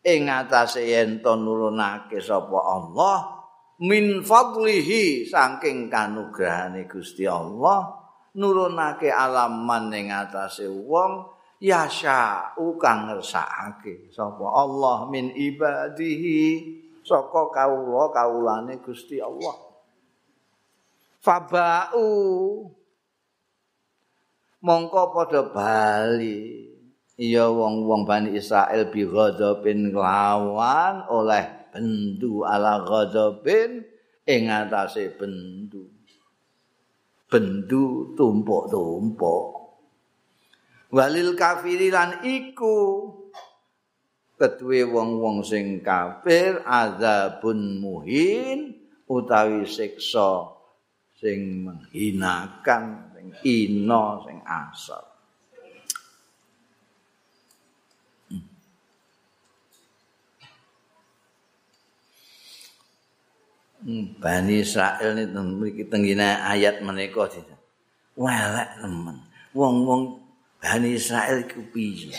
ing 0.03 0.31
atase 0.31 0.87
yen 0.87 1.19
to 1.19 1.35
nurunake 1.35 2.17
sapa 2.23 2.57
Allah 2.57 3.17
min 3.83 4.23
fadlihi 4.23 5.27
saking 5.27 5.91
kanugrahane 5.91 6.87
Gusti 6.87 7.27
Allah 7.27 7.93
nurunake 8.35 9.11
alaman 9.11 9.91
ning 9.91 10.07
atase 10.09 10.67
wong 10.71 11.27
yasha 11.59 12.55
kang 12.79 13.11
ngersakake 13.11 14.09
sapa 14.15 14.45
Allah 14.47 15.11
min 15.11 15.35
ibadihi 15.35 16.79
saka 17.03 17.49
kawula 17.49 18.13
kawulane 18.13 18.77
Gusti 18.85 19.17
Allah. 19.17 19.57
Fabau 21.19 22.07
mongko 24.63 25.15
padha 25.15 25.41
bali. 25.51 26.67
Iya 27.19 27.51
wong-wong 27.51 28.07
Bani 28.07 28.31
Israel 28.31 28.87
bi 28.95 29.03
ghadabin 29.03 29.91
lawan 29.91 31.03
oleh 31.11 31.67
bendu 31.75 32.47
ala 32.47 32.79
ghadabin 32.87 33.83
ing 34.23 34.47
atase 34.47 35.11
bendu. 35.19 35.83
Bendu 37.27 38.15
tumpuk-tumpuk. 38.15 39.45
Walil 40.95 41.35
kafiri 41.35 41.91
lan 41.91 42.23
iku 42.23 43.05
ketuwe 44.39 44.87
wong-wong 44.87 45.43
sing 45.43 45.83
kafir 45.83 46.63
azabun 46.63 47.83
muhin 47.83 48.79
utawi 49.05 49.67
siksa 49.67 50.55
sing 51.19 51.67
menghinakan 51.67 53.08
sing 53.19 53.35
ina 53.43 54.03
sing 54.23 54.39
asal. 54.47 55.03
Hmm, 63.79 64.11
Bani 64.19 64.59
Israel 64.59 65.15
ini 65.15 65.31
memiliki 65.31 65.87
tenggina 65.87 66.47
ayat 66.51 66.83
menikah 66.83 67.31
itu. 67.31 67.55
Welek 68.19 68.83
teman. 68.83 69.23
Wong-wong 69.55 70.19
Bani 70.59 70.95
Israel 70.95 71.47
itu 71.47 71.63
piye. 71.71 72.15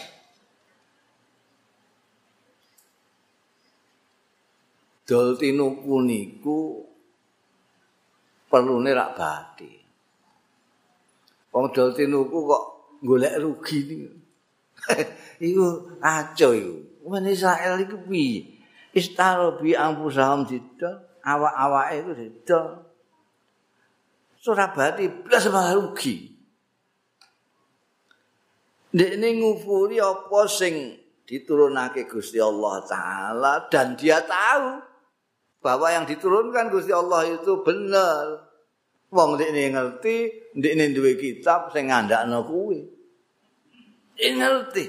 Dol 5.04 5.36
tinuku 5.36 5.94
niku 6.00 6.80
perlu 8.48 8.80
rak 8.80 9.10
bati. 9.18 9.79
Wong 11.50 11.66
dol 11.74 11.90
tinuku 11.94 12.38
kok 12.46 12.64
golek 13.02 13.38
rugi 13.42 13.78
niku. 13.86 14.10
iku 15.46 15.66
aco 15.98 16.48
iku. 16.54 16.74
Bani 17.10 17.34
Israel 17.34 17.82
iku 17.82 17.96
piye? 18.06 18.62
Istaro 18.94 19.58
bi 19.58 19.74
ampusahum 19.74 20.46
didol. 20.46 21.10
awak-awake 21.20 21.94
itu 22.00 22.12
beda. 22.16 22.62
Surabati 24.40 25.04
blas 25.08 25.44
malah 25.52 25.76
rugi. 25.76 26.32
Nek 28.90 29.22
ngufuri 29.38 30.02
apa 30.02 30.40
sing 30.50 30.98
diturunake 31.28 32.10
Gusti 32.10 32.42
Allah 32.42 32.82
taala 32.90 33.52
dan 33.70 33.94
dia 33.94 34.18
tahu 34.18 34.82
bahwa 35.62 35.86
yang 35.94 36.02
diturunkan 36.08 36.72
Gusti 36.74 36.90
Allah 36.90 37.22
itu 37.30 37.62
benar. 37.62 38.49
Wong 39.10 39.34
ndekne 39.34 39.74
ngerti, 39.74 40.16
ndekne 40.54 40.94
duwe 40.94 41.18
kitab 41.18 41.74
sing 41.74 41.90
ngandakno 41.90 42.46
kuwi. 42.46 42.78
Ini 44.22 44.38
ngerti. 44.38 44.84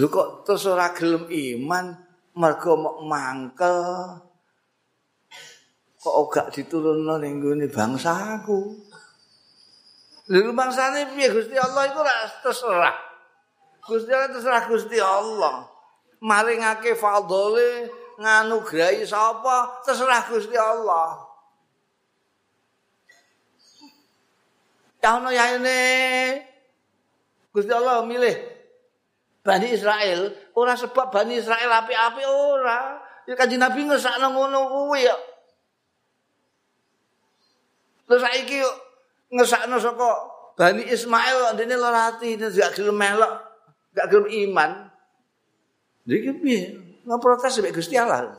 Lho 0.00 0.06
kok 0.08 0.48
terus 0.48 0.64
ora 0.68 0.92
gelem 0.96 1.28
iman, 1.28 1.96
mergo 2.36 2.72
mok 2.80 2.98
mangkel. 3.04 3.84
Kok 6.00 6.14
ora 6.16 6.48
diturunno 6.48 7.20
ning 7.20 7.44
gone 7.44 7.68
bangsaku? 7.68 8.60
Lha 10.28 10.52
bangsane 10.52 11.12
piye? 11.12 11.28
Gusti 11.32 11.56
Allah 11.56 11.88
iku 11.88 12.04
ora 12.04 12.14
terserah. 12.44 12.96
Gusti 13.84 14.12
Allah 14.12 14.28
terserah 14.32 14.64
Gusti 14.68 14.96
Allah. 15.00 15.64
Maringake 16.20 16.96
fadhole 16.96 17.88
nganugrahi 18.18 19.06
sapa 19.06 19.78
terserah 19.86 20.26
Gusti 20.26 20.58
Allah 20.58 21.28
Tahun 24.98 25.30
ya 25.30 25.46
Gusti 27.54 27.70
Allah 27.70 28.02
milih 28.02 28.34
Bani 29.46 29.72
Israel 29.72 30.34
ora 30.52 30.74
sebab 30.74 31.08
Bani 31.08 31.40
Israel 31.40 31.70
api-api 31.80 32.22
ora. 32.26 33.00
Ya 33.24 33.32
kanjeng 33.32 33.62
Nabi 33.62 33.88
ngesakno 33.88 34.34
ngono 34.34 34.68
kuwi 34.68 35.08
ya. 35.08 35.16
Terus 38.04 38.20
saiki 38.24 38.60
ngesakno 39.32 39.80
saka 39.80 40.10
Bani 40.58 40.82
Ismail 40.84 41.54
ndene 41.54 41.78
lara 41.78 42.12
ati 42.12 42.34
gak 42.34 42.74
gelem 42.74 42.98
melok, 42.98 43.32
gak 43.94 44.10
gelem 44.10 44.28
iman. 44.50 44.90
Iki 46.04 46.32
piye? 46.42 46.87
Ngeprotes 47.08 47.64
mek 47.64 47.72
Gusti 47.72 47.96
Allah. 47.96 48.36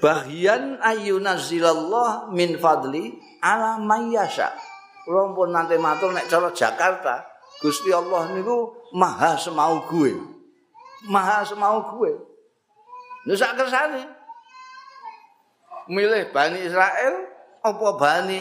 Bahyan 0.00 0.80
ayyunazilallah 0.80 2.32
min 2.32 2.56
fadli 2.56 3.20
ala 3.44 3.76
mayyasha. 3.76 4.56
Kula 5.04 5.36
pun 5.36 5.52
nanti 5.52 5.76
matur 5.76 6.16
nek 6.16 6.26
cara 6.26 6.48
Jakarta, 6.50 7.28
Gusti 7.60 7.92
Allah 7.92 8.32
niku 8.32 8.72
maha 8.96 9.36
semau 9.36 9.84
gue. 9.84 10.16
Maha 11.12 11.44
semau 11.44 11.92
gue. 11.96 12.12
Nek 13.28 13.36
sak 13.36 13.54
kersane. 13.60 14.02
Milih 15.92 16.34
Bani 16.34 16.66
Israel 16.66 17.14
apa 17.62 17.88
Bani 18.00 18.40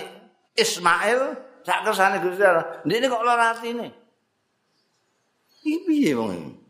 Ismail 0.55 1.35
sak 1.67 1.83
kersane 1.83 2.23
Gusti 2.23 2.43
Allah. 2.47 2.79
Ndene 2.87 3.11
kok 3.11 3.23
lara 3.27 3.53
atine. 3.53 3.91
Iki 5.61 5.83
piye 5.83 6.11
wong 6.15 6.31
iki? 6.31 6.64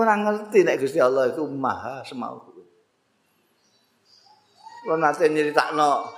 Ora 0.00 0.16
ngerti 0.16 0.64
nek 0.64 0.80
Gusti 0.80 0.96
Allah 0.96 1.28
itu 1.28 1.44
maha 1.44 2.00
semau 2.00 2.40
gue. 2.40 2.64
Kalau 4.80 4.96
nanti 4.96 5.28
nyeritakno 5.28 6.08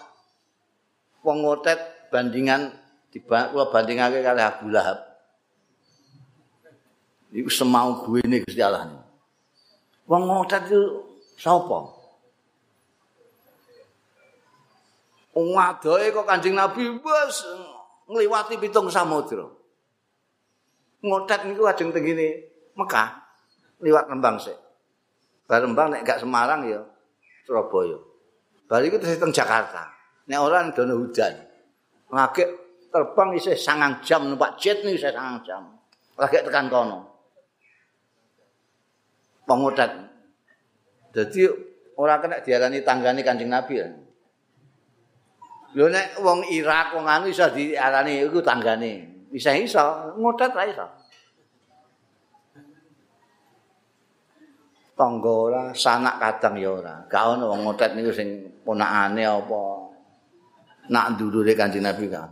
wong 1.27 1.43
ngotet 1.43 2.07
bandingan 2.15 2.71
kula 3.11 3.75
bandingake 3.75 4.23
kali 4.23 4.39
Abu 4.39 4.71
Lahab. 4.71 5.03
Iku 7.35 7.51
semau 7.51 8.07
gue 8.07 8.23
Gusti 8.23 8.63
Allah. 8.63 9.03
Wong 10.07 10.31
ngotot 10.31 10.63
itu 10.71 10.81
sapa? 11.35 11.91
Wong 15.35 15.49
wadohe 15.59 16.15
kok 16.15 16.29
Kanjeng 16.31 16.55
Nabi 16.55 16.87
wis 16.87 17.37
ngliwati 18.07 18.63
pitung 18.63 18.87
samudra. 18.87 19.51
Ngotot 21.03 21.41
niku 21.51 21.67
ajeng 21.67 21.91
tengene 21.91 22.47
Mekah 22.79 23.23
liwat 23.83 24.07
Rembang 24.09 24.39
sik. 24.39 24.57
Bar 25.51 25.61
Rembang 25.67 25.93
nek 25.93 26.07
gak 26.07 26.23
Semarang 26.23 26.65
ya 26.65 26.81
Surabaya. 27.45 27.99
Bar 28.71 28.81
iku 28.87 28.97
terus 28.97 29.19
teng 29.19 29.35
Jakarta. 29.35 29.91
Nek 30.31 30.39
ora 30.39 30.63
dono 30.71 30.97
hujan. 30.97 31.35
Lagi 32.15 32.47
terbang 32.89 33.35
isih 33.35 33.59
sangang 33.59 33.99
jam 34.01 34.31
numpak 34.31 34.57
jet 34.57 34.87
nih 34.87 34.95
isih 34.95 35.11
sangang 35.11 35.43
jam. 35.43 35.63
Lagi 36.17 36.41
tekan 36.47 36.71
kono. 36.71 37.11
Pengodat. 39.43 39.91
Jadi 41.13 41.51
orang 41.99 42.19
kena 42.23 42.39
diarani 42.41 42.79
tanggane 42.81 43.21
Kanjeng 43.21 43.51
Nabi 43.51 43.75
ya. 43.77 43.89
Lho 45.73 45.89
nek 45.89 46.21
wong 46.21 46.47
Irak 46.53 46.95
wong 46.97 47.09
anu 47.09 47.27
iso 47.33 47.49
diarani 47.51 48.23
iku 48.23 48.45
tanggane. 48.45 49.27
Bisa 49.33 49.57
iso, 49.57 50.13
ngodat 50.21 50.53
ra 50.53 50.65
iso. 50.69 50.87
Tangga 55.03 55.35
ora, 55.35 55.63
sanak 55.75 56.23
kadang 56.23 56.63
ya 56.63 56.79
ora. 56.79 57.03
Gak 57.11 57.35
ono 57.35 57.51
wong 57.51 57.67
ngodat 57.67 57.99
niku 57.99 58.15
sing 58.15 58.55
ponakane 58.63 59.27
apa. 59.27 59.63
Nak 60.95 61.19
ndulure 61.19 61.59
Kanjeng 61.59 61.83
Nabi 61.83 62.07
kan. 62.07 62.31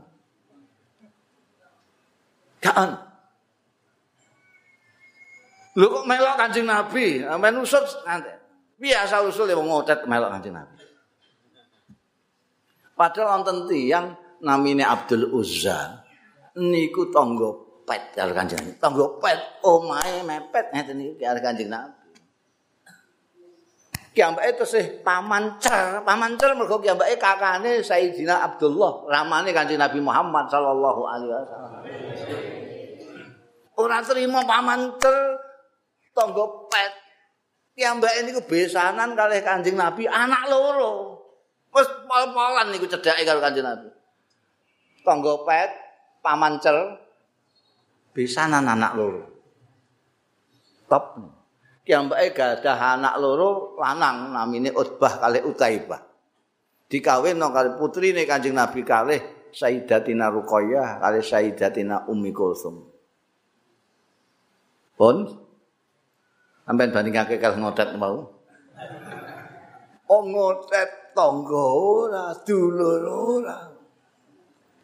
Gak 2.62 2.77
ono. 2.79 2.97
Lho 5.83 5.87
kok 5.91 6.07
melok 6.07 6.39
Kanjeng 6.39 6.71
Nabi, 6.71 7.27
sampean 7.27 7.59
usut 7.59 7.83
nanti. 8.07 8.31
Biasa 8.79 9.18
usul 9.27 9.51
wong 9.51 9.66
ngodat 9.66 10.07
melok 10.07 10.31
Kanjeng 10.39 10.55
Nabi. 10.55 10.79
Padahal 12.95 13.43
wonten 13.43 13.66
tiyang 13.66 14.14
namine 14.47 14.87
Abdul 14.87 15.35
Uzza 15.35 16.07
niku 16.55 17.11
tangga 17.11 17.51
pet 17.83 18.14
karo 18.14 18.31
Kanjeng 18.31 18.62
Nabi. 18.62 18.79
Tangga 18.79 19.11
pet 19.18 19.59
omahe 19.66 20.23
mepet 20.23 20.71
ngeten 20.71 21.03
niku 21.03 21.18
karo 21.18 21.43
Kanjeng 21.43 21.66
Nabi. 21.66 21.99
Kiambake 24.21 24.53
tesih 24.53 25.01
pamancer, 25.01 26.05
pamancer 26.05 26.53
mergo 26.53 26.77
kiambake 26.77 27.16
kakane 27.16 27.81
Sayyidina 27.81 28.45
Abdullah, 28.45 29.09
ramane 29.09 29.49
Kanjeng 29.49 29.81
Nabi 29.81 29.97
Muhammad 29.97 30.45
sallallahu 30.53 31.09
alaihi 31.09 31.33
wasallam. 31.33 31.73
Ora 33.81 34.05
terima 34.05 34.45
pamancer 34.45 35.41
tangga 36.12 36.45
pet. 36.68 36.93
Kiambake 37.73 38.21
niku 38.29 38.45
besanan 38.45 39.16
kalih 39.16 39.41
Kanjeng 39.41 39.81
Nabi 39.81 40.05
anak 40.05 40.53
loro. 40.53 41.16
Wes 41.73 41.89
pol-polan 42.05 42.77
niku 42.77 42.93
cedhake 42.93 43.25
karo 43.25 43.41
Kanjeng 43.41 43.64
Nabi. 43.64 43.89
Tangga 45.01 45.33
pet, 45.49 45.71
pamancel 46.21 47.01
besanan 48.12 48.68
anak 48.68 49.01
loro. 49.01 49.25
Top. 50.93 51.16
Ki 51.16 51.39
ambake 51.93 52.34
gadah 52.34 52.99
anak 52.99 53.14
loro 53.18 53.76
lanang 53.78 54.32
namine 54.32 54.70
Utbah 54.74 55.20
kali 55.20 55.43
Utaibah. 55.43 56.01
Dikawinno 56.91 57.55
kali 57.55 57.70
putrine 57.78 58.26
Kanjeng 58.26 58.59
Nabi 58.59 58.82
kalih 58.82 59.22
Sayyidatina 59.55 60.30
Ruqayyah 60.30 60.99
kali 60.99 61.20
Sayyidatina 61.22 62.07
Ummi 62.11 62.30
Kulsum. 62.34 62.86
Pun 64.99 65.16
sampeyan 66.66 66.91
bandingake 66.93 67.38
karo 67.38 67.57
ngodat 67.57 67.95
mau. 67.97 68.26
Oh 70.11 70.22
ngodat 70.26 71.14
tangga 71.14 71.66
ora, 71.70 72.34
dulur 72.43 73.05
ora. 73.07 73.59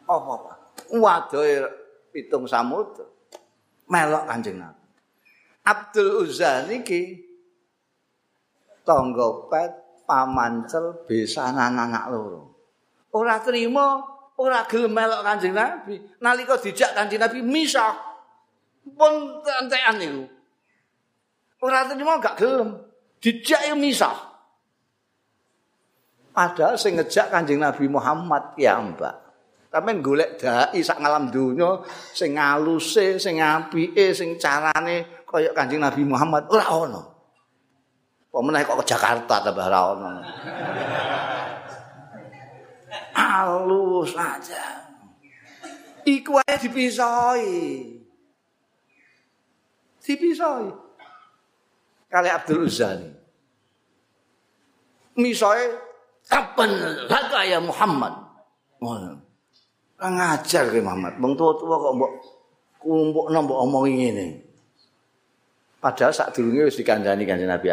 Apa-apa. 0.07 0.53
Wadohe 0.95 1.67
pitung 2.15 2.47
samudra. 2.47 3.03
Melok 3.91 4.25
Kanjeng 4.31 4.59
Nabi. 4.63 4.76
Abdul 5.67 6.23
Uzza 6.23 6.63
niki 6.71 7.27
tangga 8.87 9.51
pet 9.51 9.71
pamancel 10.07 11.03
besanan 11.11 11.75
anak 11.75 12.07
loro. 12.15 12.55
Ora 13.11 13.43
trima, 13.43 13.99
ora 14.39 14.63
gelem 14.71 14.95
melok 14.95 15.27
Kanjeng 15.27 15.51
Nabi. 15.51 15.99
Nalika 16.23 16.55
dijak 16.63 16.95
Kanjeng 16.95 17.19
Nabi 17.19 17.43
misah. 17.43 17.99
Pun 18.87 19.43
entekan 19.43 19.99
niku. 19.99 20.31
Ora 21.59 21.91
trima 21.91 22.23
gak 22.23 22.39
gelem. 22.39 22.79
Dijak 23.19 23.67
yo 23.67 23.75
misah. 23.75 24.15
Padahal 26.31 26.77
sing 26.77 26.95
ngejak 27.01 27.33
Kanjeng 27.33 27.59
Nabi 27.59 27.89
Muhammad 27.89 28.55
ya, 28.61 28.77
Mbak. 28.77 29.27
Tapi 29.73 29.93
golek 30.01 30.41
dai 30.41 30.81
sak 30.81 31.01
ngalam 31.03 31.29
donya 31.29 31.81
sing 32.13 32.37
ngaluse, 32.37 33.21
sing 33.21 33.41
apike, 33.41 34.13
sing 34.17 34.41
carane 34.41 35.16
kaya 35.27 35.51
Kanjeng 35.53 35.83
Nabi 35.83 36.07
Muhammad 36.07 36.47
ora 36.49 36.67
ono. 36.71 37.03
Apa 38.31 38.39
meneh 38.45 38.63
kok 38.63 38.79
ke 38.81 38.85
Jakarta 38.95 39.43
tambah 39.43 39.67
ora 39.67 39.81
ono. 39.93 40.09
Alus 43.17 44.15
aja. 44.15 44.65
Iku 46.07 46.39
ae 46.39 46.55
dipisahi. 46.57 47.59
Dipisahi. 50.01 50.71
Kali 52.07 52.29
Abdul 52.31 52.71
Uzani. 52.71 53.11
Misalnya 55.17 55.87
Kapan 56.27 56.71
laka 57.07 57.47
ya 57.47 57.63
Muhammad? 57.63 58.11
Ngajar 59.97 60.65
ke 60.75 60.83
Muhammad. 60.83 61.15
Wong 61.23 61.39
tua-tua 61.39 61.75
kok 61.79 61.93
mbok 61.95 62.13
kumpuk 62.83 63.27
mbok 63.31 63.59
omongi 63.63 63.93
ngene. 63.95 64.27
Padahal 65.87 66.11
sak 66.11 66.35
durunge 66.35 66.67
wis 66.67 66.83
dikandani 66.83 67.23
Kanjeng 67.23 67.47
Nabi. 67.47 67.71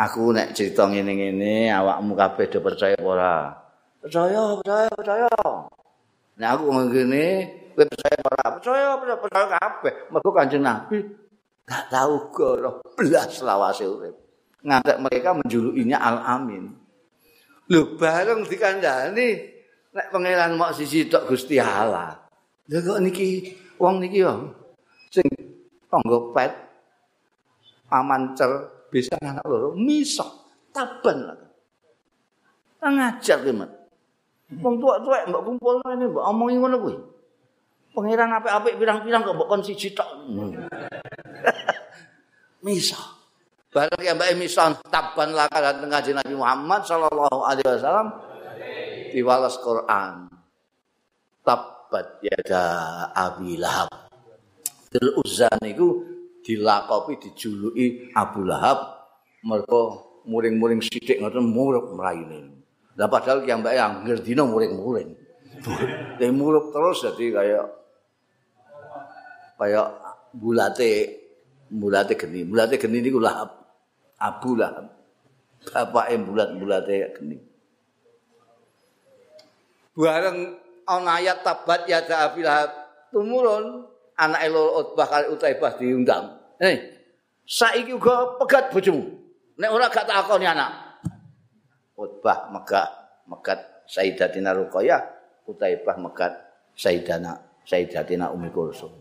Aku 0.00 0.32
nek 0.32 0.56
cerita 0.56 0.88
ngene-ngene 0.88 1.68
awakmu 1.68 2.16
kabeh 2.16 2.48
do 2.48 2.64
percaya 2.64 2.96
ora? 2.96 3.52
Percaya, 4.00 4.56
percaya, 4.56 4.88
percaya. 4.88 5.28
Nek 6.40 6.48
aku 6.48 6.64
ngene 6.72 7.24
kowe 7.76 7.84
percaya 7.92 8.16
ora? 8.24 8.44
Percaya, 8.56 8.88
percaya, 8.96 9.20
percaya 9.20 9.46
kabeh. 9.52 9.94
Mergo 10.08 10.30
Kanjeng 10.32 10.64
Nabi 10.64 10.96
gak 11.68 11.92
tahu 11.92 12.32
goroh 12.32 12.80
belas 12.96 13.36
lawase 13.44 13.84
urip. 13.84 14.16
Ngantek 14.64 14.96
mereka 15.04 15.36
menjulukinya 15.36 16.00
Al-Amin. 16.00 16.72
Lho 17.68 18.00
bareng 18.00 18.48
dikandani 18.48 19.28
nek 19.92 20.08
pangeran 20.08 20.56
mok 20.56 20.72
siji 20.72 21.04
tok 21.12 21.28
Gusti 21.28 21.60
Allah. 21.60 22.16
Lha 22.72 22.80
kok 22.80 22.96
niki 23.04 23.52
wong 23.76 24.00
niki 24.00 24.24
yo 24.24 24.56
sing 25.12 25.28
tangga 25.92 26.32
pet 26.32 26.65
pamancer 27.86 28.50
bisa 28.90 29.18
anak 29.22 29.44
loro 29.46 29.74
misok 29.74 30.46
taben 30.74 31.26
lah. 31.26 31.38
Ngajar 32.86 33.42
ki, 33.42 33.50
Mat. 33.50 33.70
Wong 34.62 34.78
tuwa-tuwa 34.78 35.26
mbok 35.26 35.42
kumpul 35.42 35.74
ngene 35.82 36.06
mbok 36.06 36.24
omongi 36.30 36.54
ngono 36.54 36.76
kuwi. 36.78 36.96
Pangeran 37.96 38.30
apik-apik 38.38 38.78
pirang-pirang 38.78 39.26
kok 39.26 39.34
mbok 39.34 39.48
kon 39.50 39.62
siji 39.66 39.90
tok. 39.90 40.06
misok. 42.66 43.02
Barang 43.74 44.00
yang 44.00 44.16
mbak 44.16 44.32
Emisan 44.32 44.72
taban 44.88 45.36
laka 45.36 45.58
datang 45.60 45.90
kaji 45.90 46.16
Nabi 46.16 46.32
Muhammad 46.32 46.86
Sallallahu 46.86 47.44
Alaihi 47.44 47.68
Wasallam 47.68 48.08
diwalas 49.12 49.56
Quran 49.60 50.32
tabat 51.44 52.24
yada 52.24 52.64
Abi 53.12 53.60
Lahab 53.60 53.92
Dil 54.88 55.12
itu 55.68 56.15
dilakopi 56.46 57.18
dijuluki 57.18 58.14
Abu 58.14 58.46
Lahab 58.46 58.78
mereka 59.42 60.06
muring-muring 60.30 60.78
sidik 60.78 61.18
ngoten 61.18 61.42
muruk 61.42 61.90
meraine. 61.98 62.62
Lah 62.94 63.10
padahal 63.10 63.42
yang 63.42 63.66
mbak 63.66 63.74
yang 63.74 63.92
ngerdino 64.06 64.46
muring-muring. 64.46 65.10
Dia 66.18 66.30
muruk 66.30 66.70
terus 66.70 67.02
jadi 67.02 67.26
kayak 67.34 67.66
kayak 69.58 69.88
bulate 70.36 70.92
bulate 71.66 72.14
geni 72.14 72.46
bulate 72.46 72.78
geni 72.78 73.02
niku 73.02 73.18
lahap 73.18 73.66
Abu 74.22 74.54
Lahab. 74.54 74.94
Bapak 75.66 76.14
yang 76.14 76.30
bulat-bulat 76.30 76.86
kayak 76.86 77.18
gini. 77.18 77.42
Bareng 79.98 80.54
ana 80.86 81.18
ayat 81.18 81.42
tabat 81.42 81.90
ya 81.90 82.06
da 82.06 82.30
Abi 82.30 82.46
Lahab 82.46 82.70
tumurun 83.10 83.82
anak 84.14 84.40
elo 84.46 84.78
Utbah 84.84 85.08
kali 85.10 85.26
Utaibah 85.32 85.74
diundang. 85.74 86.35
Eh, 86.56 86.76
saiki 87.44 87.92
uga 87.92 88.40
pegat 88.40 88.72
bojomu. 88.72 89.04
Nek 89.60 89.70
ora 89.72 89.92
gak 89.92 90.08
takoni 90.08 90.48
anak. 90.48 91.00
Utbah 91.96 92.52
megah 92.52 92.88
megat 93.28 93.88
Sayyidatina 93.88 94.52
Ruqayyah, 94.52 95.00
Utaibah 95.48 95.96
megat 95.96 96.32
Sayyidana 96.76 97.40
Sayyidatina 97.64 98.32
Ummi 98.32 98.52
Kulsum. 98.52 98.92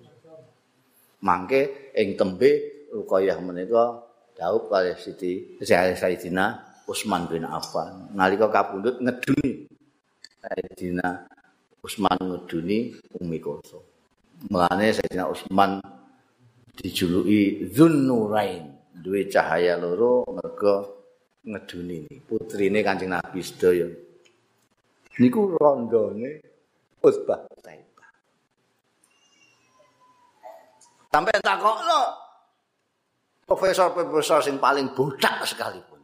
Mangke 1.24 1.91
ing 1.95 2.16
tembe 2.16 2.88
Ruqayyah 2.91 3.39
menika 3.43 4.03
Daud 4.36 4.68
kali 4.68 4.95
Siti 4.99 5.60
Sayyidina 5.64 6.60
Utsman 6.86 7.26
bin 7.32 7.47
Affan 7.47 8.14
nalika 8.14 8.51
kapundhut 8.51 8.99
ngeduni 8.99 9.68
Sayyidina 10.43 11.28
Utsman 11.84 12.20
ngeduni 12.20 12.95
Ummi 13.20 13.39
Kulsum. 13.39 13.84
Mulane 14.51 14.91
Sayyidina 14.91 15.28
Utsman 15.28 15.80
dijuluki 16.76 17.72
Dzunnurain, 17.72 18.76
duwe 18.92 19.32
cahaya 19.32 19.80
loro 19.80 20.28
mergo 20.28 20.76
ngeduni 21.46 22.26
putrine 22.28 22.84
Kanjeng 22.84 23.16
Nabi 23.16 23.40
sedaya. 23.40 23.88
Niku 25.22 25.56
rondone 25.56 26.44
Utbah 27.00 27.48
Saibah. 27.64 28.10
Sampai 31.08 31.40
takokno 31.40 32.02
profesor-profesor 33.48 34.44
sing 34.44 34.60
paling 34.60 34.92
botak 34.92 35.46
sekalipun. 35.48 36.02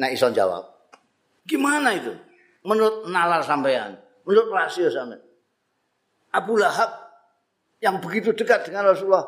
Nah 0.00 0.08
iso 0.08 0.30
jawab. 0.32 0.64
Gimana 1.44 1.92
itu? 1.92 2.14
Menurut 2.64 3.10
nalar 3.10 3.44
sampean, 3.44 3.98
menurut 4.24 4.48
rasio 4.54 4.88
sampean. 4.88 5.20
Abu 6.30 6.56
Lahab 6.56 7.09
yang 7.80 7.96
begitu 7.98 8.36
dekat 8.36 8.68
dengan 8.68 8.92
Rasulullah 8.92 9.24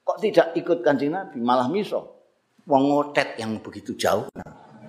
kok 0.00 0.18
tidak 0.18 0.56
ikut 0.56 0.80
kanjeng 0.80 1.12
Nabi 1.12 1.38
malah 1.38 1.68
miso. 1.68 2.18
Wong 2.68 2.88
ngotet 2.88 3.36
yang 3.40 3.60
begitu 3.60 3.96
jauh 3.96 4.26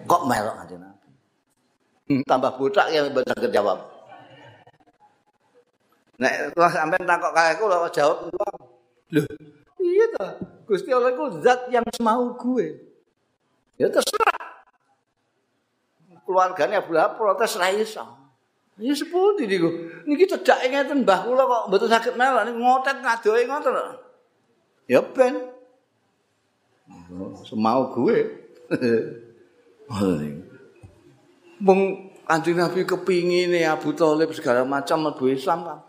kok 0.07 0.21
melok 0.27 0.55
kanjeng 0.63 0.81
Nabi. 0.81 1.07
Hmm, 2.11 2.21
tambah 2.27 2.51
botak 2.55 2.87
yang 2.91 3.11
bisa 3.11 3.35
jawab. 3.51 3.79
Nek 6.19 6.53
terus 6.55 6.73
sampean 6.73 7.03
takok 7.03 7.33
aku 7.33 7.63
lho 7.65 7.87
jawab 7.91 8.17
Loh, 9.11 9.27
iya 9.83 10.05
toh. 10.15 10.31
Gusti 10.63 10.87
Allah 10.95 11.11
itu 11.11 11.43
zat 11.43 11.67
yang 11.67 11.83
semau 11.91 12.31
gue. 12.39 12.79
Ya 13.75 13.91
terserah. 13.91 14.39
Keluarganya 16.23 16.79
Lahab 16.87 17.19
protes 17.19 17.59
ra 17.59 17.67
iso. 17.75 18.20
Ya 18.81 18.93
sepundi 18.97 19.45
niku. 19.45 19.69
Niki 20.09 20.25
cedak 20.25 20.65
ngeten 20.65 21.05
Mbah 21.05 21.29
kula 21.29 21.45
kok 21.45 21.63
mboten 21.69 21.87
saged 21.87 22.17
melok 22.17 22.49
niku 22.49 22.57
ngotet 22.57 22.97
ngadohe 22.97 23.41
ngoten. 23.45 23.77
Ya 24.89 24.99
ben. 25.05 25.53
Semau 27.45 27.93
gue. 27.93 28.41
Mung 31.61 32.09
Kanjeng 32.25 32.57
Nabi 32.57 32.87
kepingin 32.87 33.53
Abu 33.69 33.93
Thalib 33.93 34.33
segala 34.33 34.65
macam 34.65 35.05
mlebu 35.05 35.29
Islam 35.29 35.61
kan. 35.61 35.79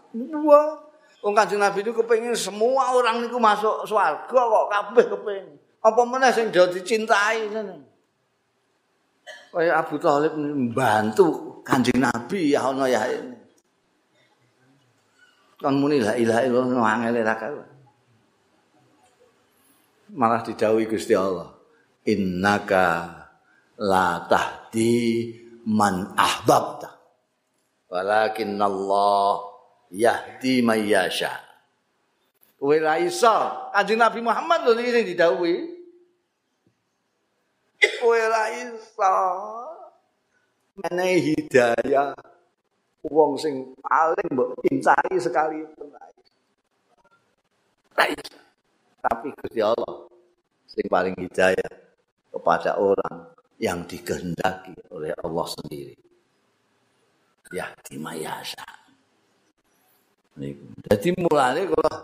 Wah. 0.45 0.93
Wong 1.23 1.39
Kanjeng 1.39 1.63
Nabi 1.63 1.87
itu 1.87 1.95
kepengin 1.95 2.35
semua 2.35 2.99
orang 2.99 3.23
niku 3.23 3.39
masuk 3.39 3.87
swarga 3.87 4.27
kok 4.27 4.67
kabeh 4.69 5.07
kepengin. 5.07 5.55
Apa 5.79 6.03
meneh 6.03 6.35
sing 6.35 6.51
dicintai 6.51 7.47
ngene. 7.47 7.92
Kaya 9.53 9.85
Abu 9.85 10.01
Thalib 10.01 10.33
membantu 10.33 11.61
Kanjeng 11.61 12.01
Nabi 12.01 12.57
ya 12.57 12.73
ono 12.73 12.89
ya. 12.89 13.05
Kan 15.61 15.77
muni 15.77 16.01
la 16.01 16.17
ilaha 16.17 16.41
illallah 16.43 16.83
angel 16.89 17.17
ra 17.21 17.37
Malah 20.13 20.41
didhawuhi 20.45 20.89
Gusti 20.89 21.13
Allah. 21.13 21.53
Innaka 22.09 23.13
la 23.77 24.25
tahdi 24.25 25.37
man 25.69 26.17
ahbabta. 26.17 26.91
Walakin 27.93 28.57
Allah 28.57 29.37
yahdi 29.93 30.65
mayyasha. 30.65 31.33
Kowe 32.57 32.77
ra 32.81 32.97
iso. 32.97 33.69
Kanjeng 33.77 34.01
Nabi 34.01 34.25
Muhammad 34.25 34.65
lho 34.65 34.81
iki 34.81 35.13
didhawuhi. 35.13 35.82
Kowe 38.01 38.21
ra 38.31 38.45
iso. 38.55 39.15
Menehi 40.73 41.37
hidayah 41.37 42.17
wong 43.03 43.35
sing 43.35 43.75
paling 43.83 44.29
mbok 44.31 44.63
incari 44.71 45.19
sekali 45.19 45.67
Tapi 49.03 49.27
Gusti 49.35 49.61
Allah 49.61 50.07
sing 50.71 50.87
paling 50.87 51.19
hidayah 51.19 51.73
kepada 52.31 52.79
orang 52.79 53.35
yang 53.59 53.83
dikehendaki 53.85 54.73
oleh 54.95 55.13
Allah 55.21 55.47
sendiri. 55.51 55.99
Ya 57.53 57.69
dimayasa. 57.85 58.65
Jadi 60.89 61.09
mulane 61.21 61.69
kalau 61.69 61.97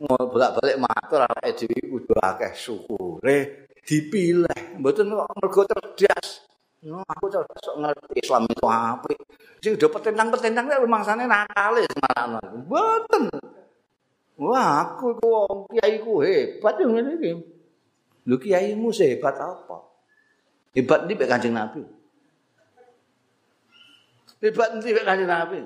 mau 0.00 0.24
bolak-balik 0.24 0.80
matur 0.80 1.20
awake 1.22 1.52
dhewe 1.60 1.78
kudu 1.92 2.14
akeh 2.16 2.52
syukure 2.56 3.68
dipilih. 3.84 4.80
Mboten 4.80 5.12
kok 5.12 5.28
mergo 5.38 5.62
cerdas. 5.68 6.48
No, 6.84 7.00
aku 7.00 7.32
cerdas 7.32 7.64
ngerti 7.64 8.20
Islam 8.20 8.44
itu 8.48 8.66
apa. 8.68 9.08
Sing 9.64 9.80
udah 9.80 9.88
petentang-petentang 9.88 10.68
rumangsane 10.84 11.24
nakale 11.24 11.88
semarang. 11.88 12.68
Mboten. 12.68 13.24
Wah, 14.34 14.82
aku 14.82 15.14
ku 15.16 15.26
wong 15.30 15.58
kiai 15.70 16.02
ku 16.02 16.20
hebat 16.20 16.74
yo 16.82 16.90
ngene 16.90 17.16
iki. 17.16 17.32
Lho 18.26 18.36
kiaimu 18.40 18.90
sehebat 18.90 19.36
apa? 19.38 19.84
Hebat 20.74 21.06
ndi 21.06 21.14
Kanjeng 21.14 21.54
Nabi. 21.54 21.80
Hebat 24.42 24.74
ndi 24.76 24.90
Kanjeng 24.90 25.30
Nabi. 25.30 25.60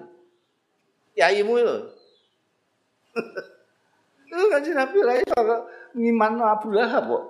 Kiaimu 1.16 1.54
lho. 1.66 1.76
Itu 4.28 4.44
kan 4.52 4.60
si 4.60 4.76
Nabi 4.76 4.98
lah 5.00 5.16
iso 5.16 5.40
ngiman 5.96 6.36
Abu 6.44 6.68
Lahab 6.76 7.08
kok. 7.08 7.24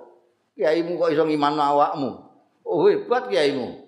Kiaimu 0.59 0.99
kok 0.99 1.15
iso 1.15 1.23
ngiman 1.23 1.55
awakmu. 1.55 2.19
Oh 2.67 2.83
hebat 2.91 3.31
kiaimu. 3.31 3.79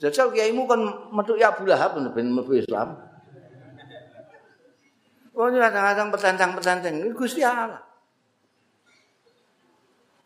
Jajal 0.00 0.32
kiaimu 0.32 0.64
kan 0.64 0.80
metu 1.12 1.36
ya 1.36 1.52
Abu 1.52 1.68
Lahab 1.68 2.00
ben 2.16 2.32
mlebu 2.32 2.56
Islam. 2.56 2.96
Oh 5.36 5.52
kadang-kadang 5.52 6.08
petentang-petentang 6.08 7.12
Gusti 7.12 7.44
Allah. 7.44 7.84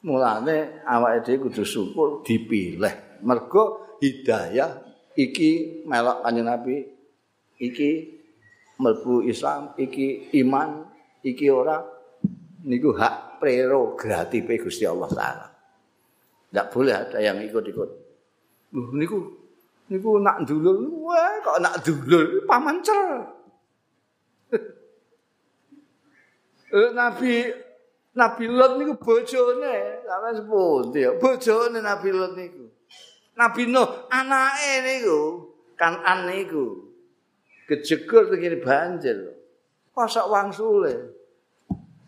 Mulane 0.07 0.87
awake 0.87 1.27
dhewe 1.27 1.51
kudu 1.51 1.67
syukur 1.67 2.23
dipilih. 2.23 3.21
Mergo 3.27 3.99
hidayah 3.99 4.79
iki 5.19 5.83
melok 5.91 6.23
kanjeng 6.23 6.47
Nabi 6.47 6.87
iki 7.59 8.23
mlebu 8.79 9.27
Islam 9.27 9.75
iki 9.75 10.31
iman 10.39 10.87
iki 11.27 11.51
ora 11.51 11.83
niku 12.65 12.93
hak 12.97 13.41
prerogatif 13.41 14.45
Gusti 14.61 14.85
Allah 14.85 15.11
taala. 15.11 15.47
Tidak 16.51 16.67
boleh 16.75 16.95
ada 16.95 17.19
yang 17.23 17.39
ikut-ikut. 17.41 17.91
Niku 18.75 19.19
niku 19.91 20.11
nak 20.23 20.47
dulur, 20.47 20.87
wah 21.03 21.35
kok 21.43 21.59
nak 21.63 21.83
dulur 21.83 22.47
paman 22.47 22.83
cer. 22.83 23.27
eh, 26.75 26.91
Nabi 26.95 27.33
Nabi 28.11 28.45
Lot 28.51 28.83
niku 28.83 28.99
bojone, 28.99 30.03
sampeyan 30.03 30.35
sepundi 30.35 31.07
ya? 31.07 31.15
Bojone 31.15 31.79
Nabi 31.79 32.09
Lot 32.11 32.35
niku. 32.35 32.67
Nabi 33.39 33.71
Nuh 33.71 34.11
anake 34.11 34.75
niku, 34.83 35.47
Kanan 35.79 36.29
niku. 36.29 36.91
kejegur 37.71 38.27
begini 38.27 38.59
banjir. 38.59 39.39
Masak 39.95 40.27
wang 40.27 40.51
sule. 40.51 41.20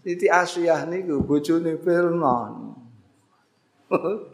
Siti 0.03 0.26
Asiyah 0.26 0.82
niku 0.90 1.22
bojone 1.22 1.78
Firman. 1.78 2.74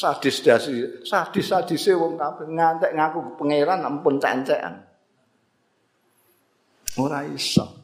sadis 0.00 0.42
dasi, 0.42 0.72
sadis 1.06 1.46
sadise 1.46 1.94
wong 1.94 2.18
kabeh 2.18 2.50
ngantek 2.50 2.92
ngaku 2.96 3.18
pangeran 3.38 3.86
ampun 3.86 4.18
cancekan. 4.18 4.82
Ora 6.96 7.22
iso 7.28 7.76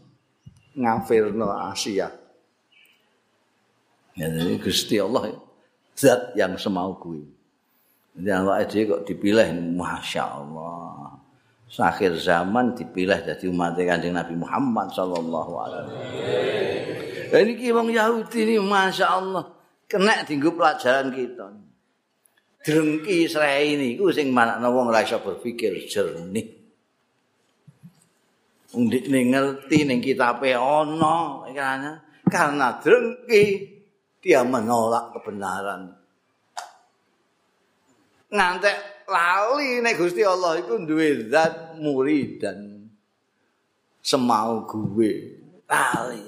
ngafirno 0.72 1.52
Asia. 1.52 2.08
Ya 4.12 4.26
jadi 4.28 4.60
Gusti 4.60 5.00
Allah 5.00 5.36
zat 5.96 6.36
yang 6.36 6.56
semau 6.56 6.96
kuwi. 6.96 7.24
Jadi 8.12 8.28
Allah 8.28 8.64
kok 8.68 9.04
dipilih 9.08 9.48
Masya 9.76 10.24
Allah. 10.24 11.21
Akhir 11.80 12.20
zaman 12.20 12.76
dipilih 12.76 13.16
jadi 13.24 13.44
umat 13.48 13.80
kanjeng 13.80 14.12
Nabi 14.12 14.36
Muhammad 14.36 14.92
sallallahu 14.92 15.52
alaihi 15.56 15.84
wasallam. 15.88 17.32
Ini 17.32 17.52
ki 17.56 17.68
wong 17.72 17.88
Yahudi 17.88 18.38
ini 18.44 18.60
Masya 18.60 19.06
Allah 19.08 19.44
kena 19.88 20.20
tinggu 20.28 20.52
pelajaran 20.52 21.08
kita. 21.16 21.48
Drengki 22.62 23.26
serai 23.26 23.74
ini, 23.74 23.96
ku 23.96 24.12
sing 24.12 24.30
mana 24.30 24.60
wong 24.68 24.92
rasa 24.92 25.18
berpikir 25.18 25.72
jernih. 25.88 26.60
Undik 28.76 29.08
nih 29.08 29.32
ngerti 29.32 29.88
nih 29.88 29.98
kita 30.00 30.36
ono, 30.60 31.48
karena 31.50 31.98
karena 32.28 32.68
drengki 32.78 33.44
dia 34.20 34.44
menolak 34.44 35.16
kebenaran. 35.16 35.90
Ngantek 38.32 38.91
lali 39.12 39.84
nek 39.84 40.00
Gusti 40.00 40.24
Allah 40.24 40.56
iku 40.64 40.80
duwe 40.80 41.28
zat 41.28 41.76
muridan 41.76 42.88
semau 44.00 44.64
gue. 44.64 45.38
Lali. 45.68 46.24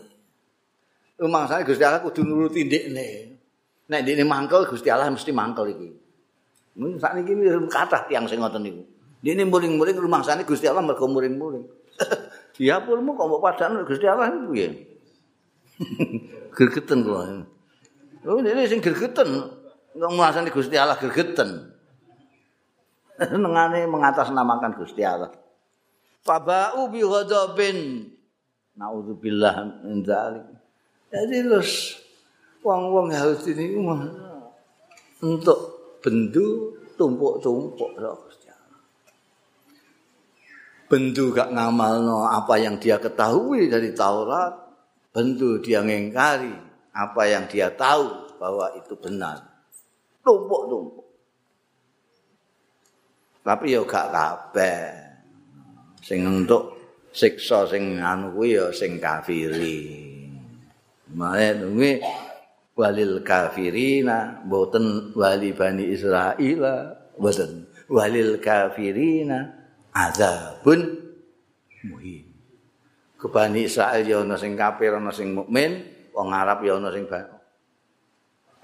Rumah 1.18 1.43
saya 1.49 1.66
Gusti 1.66 1.82
Allah 1.82 2.05
kudu 2.05 2.22
nuruti 2.22 2.68
ndekne. 2.68 3.09
Nek 3.91 4.01
ndekne 4.05 4.24
mangkel 4.28 4.68
Gusti 4.68 4.93
Allah 4.93 5.09
mesti 5.09 5.32
mangkel 5.32 5.72
iki. 5.72 5.89
Mun 6.78 7.01
sak 7.01 7.16
niki 7.16 7.35
kathah 7.72 8.07
tiyang 8.07 8.28
sing 8.28 8.39
ngoten 8.39 8.62
niku. 8.62 8.82
Ndekne 9.24 9.49
muring-muring 9.49 9.97
rumah 9.99 10.22
Gusti 10.45 10.68
Allah 10.68 10.85
mergo 10.85 11.09
muring-muring. 11.09 11.64
Dia 12.55 12.78
pulmu 12.78 13.18
kok 13.18 13.26
mbok 13.26 13.43
padane 13.43 13.82
Gusti 13.82 14.07
Allah 14.07 14.30
niku 14.30 14.55
piye? 14.55 14.68
Gergeten 16.57 17.03
kula. 17.03 17.43
Oh, 18.24 18.39
ini 18.41 18.64
sing 18.70 18.78
gergeten. 18.80 19.26
Nggak 19.95 20.11
merasani 20.14 20.51
Gusti 20.55 20.78
Allah 20.78 20.95
gergeten. 20.97 21.74
nengane 23.43 23.87
mengatasnamakan 23.87 24.75
Gusti 24.79 25.03
Allah. 25.07 25.31
Faba'u 26.25 26.89
bi 26.91 27.05
ghadabin. 27.05 28.11
Nauzubillah 28.75 29.87
min 29.87 30.03
dzalik. 30.03 30.47
Jadi 31.15 31.47
terus 31.47 31.95
wong-wong 32.67 33.15
harus 33.15 33.47
ini 33.47 33.79
untuk 35.23 35.59
bendu 36.03 36.75
tumpuk-tumpuk 36.99 37.95
Bendu 40.85 41.33
gak 41.33 41.51
ngamalno 41.51 42.29
apa 42.29 42.61
yang 42.61 42.77
dia 42.77 43.01
ketahui 43.01 43.73
dari 43.73 43.97
Taurat, 43.97 44.53
bendu 45.11 45.59
dia 45.59 45.81
ngengkari 45.81 46.53
apa 46.93 47.23
yang 47.25 47.49
dia 47.49 47.73
tahu 47.73 48.37
bahwa 48.37 48.69
itu 48.77 48.93
benar. 49.01 49.43
Tumpuk-tumpuk. 50.23 51.04
Tapi 53.45 53.76
ya 53.76 53.84
gak 53.84 54.09
kabeh. 54.09 54.80
Sing 56.01 56.24
untuk 56.24 56.80
siksa 57.12 57.68
sing 57.68 58.01
anu 58.01 58.32
kuwi 58.32 58.57
ya 58.57 58.72
sing 58.72 58.97
kafiri. 58.97 60.11
Mane 61.12 61.61
nungi 61.61 62.01
walil 62.74 63.20
kafirina 63.20 64.42
boten 64.49 65.12
wali 65.14 65.53
bani 65.53 65.92
Israil 65.92 66.64
boten 67.20 67.68
walil 67.86 68.40
kafirina 68.40 69.53
azabun 69.92 70.80
muhim. 71.86 72.24
Ke 73.20 73.26
bani 73.28 73.68
Israil 73.68 74.05
ya 74.09 74.18
ana 74.24 74.40
sing 74.40 74.57
kafir 74.57 74.97
ana 74.97 75.12
sing 75.12 75.36
mukmin, 75.36 75.84
wong 76.16 76.28
Arab 76.32 76.64
ya 76.64 76.80
ana 76.80 76.90
sing 76.90 77.05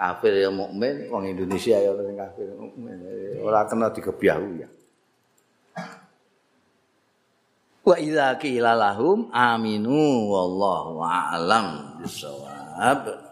kafir 0.01 0.33
ya 0.41 0.49
mukmin, 0.49 1.13
wong 1.13 1.29
Indonesia 1.29 1.77
ya 1.77 1.93
sing 1.93 2.17
kafir 2.17 2.49
mukmin. 2.57 2.97
Ora 3.45 3.69
kena 3.69 3.93
dikebiahu 3.93 4.65
ya. 4.65 4.69
wa 7.81 7.97
idza 7.99 8.37
qila 8.39 8.77
lahum 8.77 9.33
aminu 9.33 10.31
wallahu 10.31 11.01
a'lam 11.01 11.99
bisawab 11.99 13.30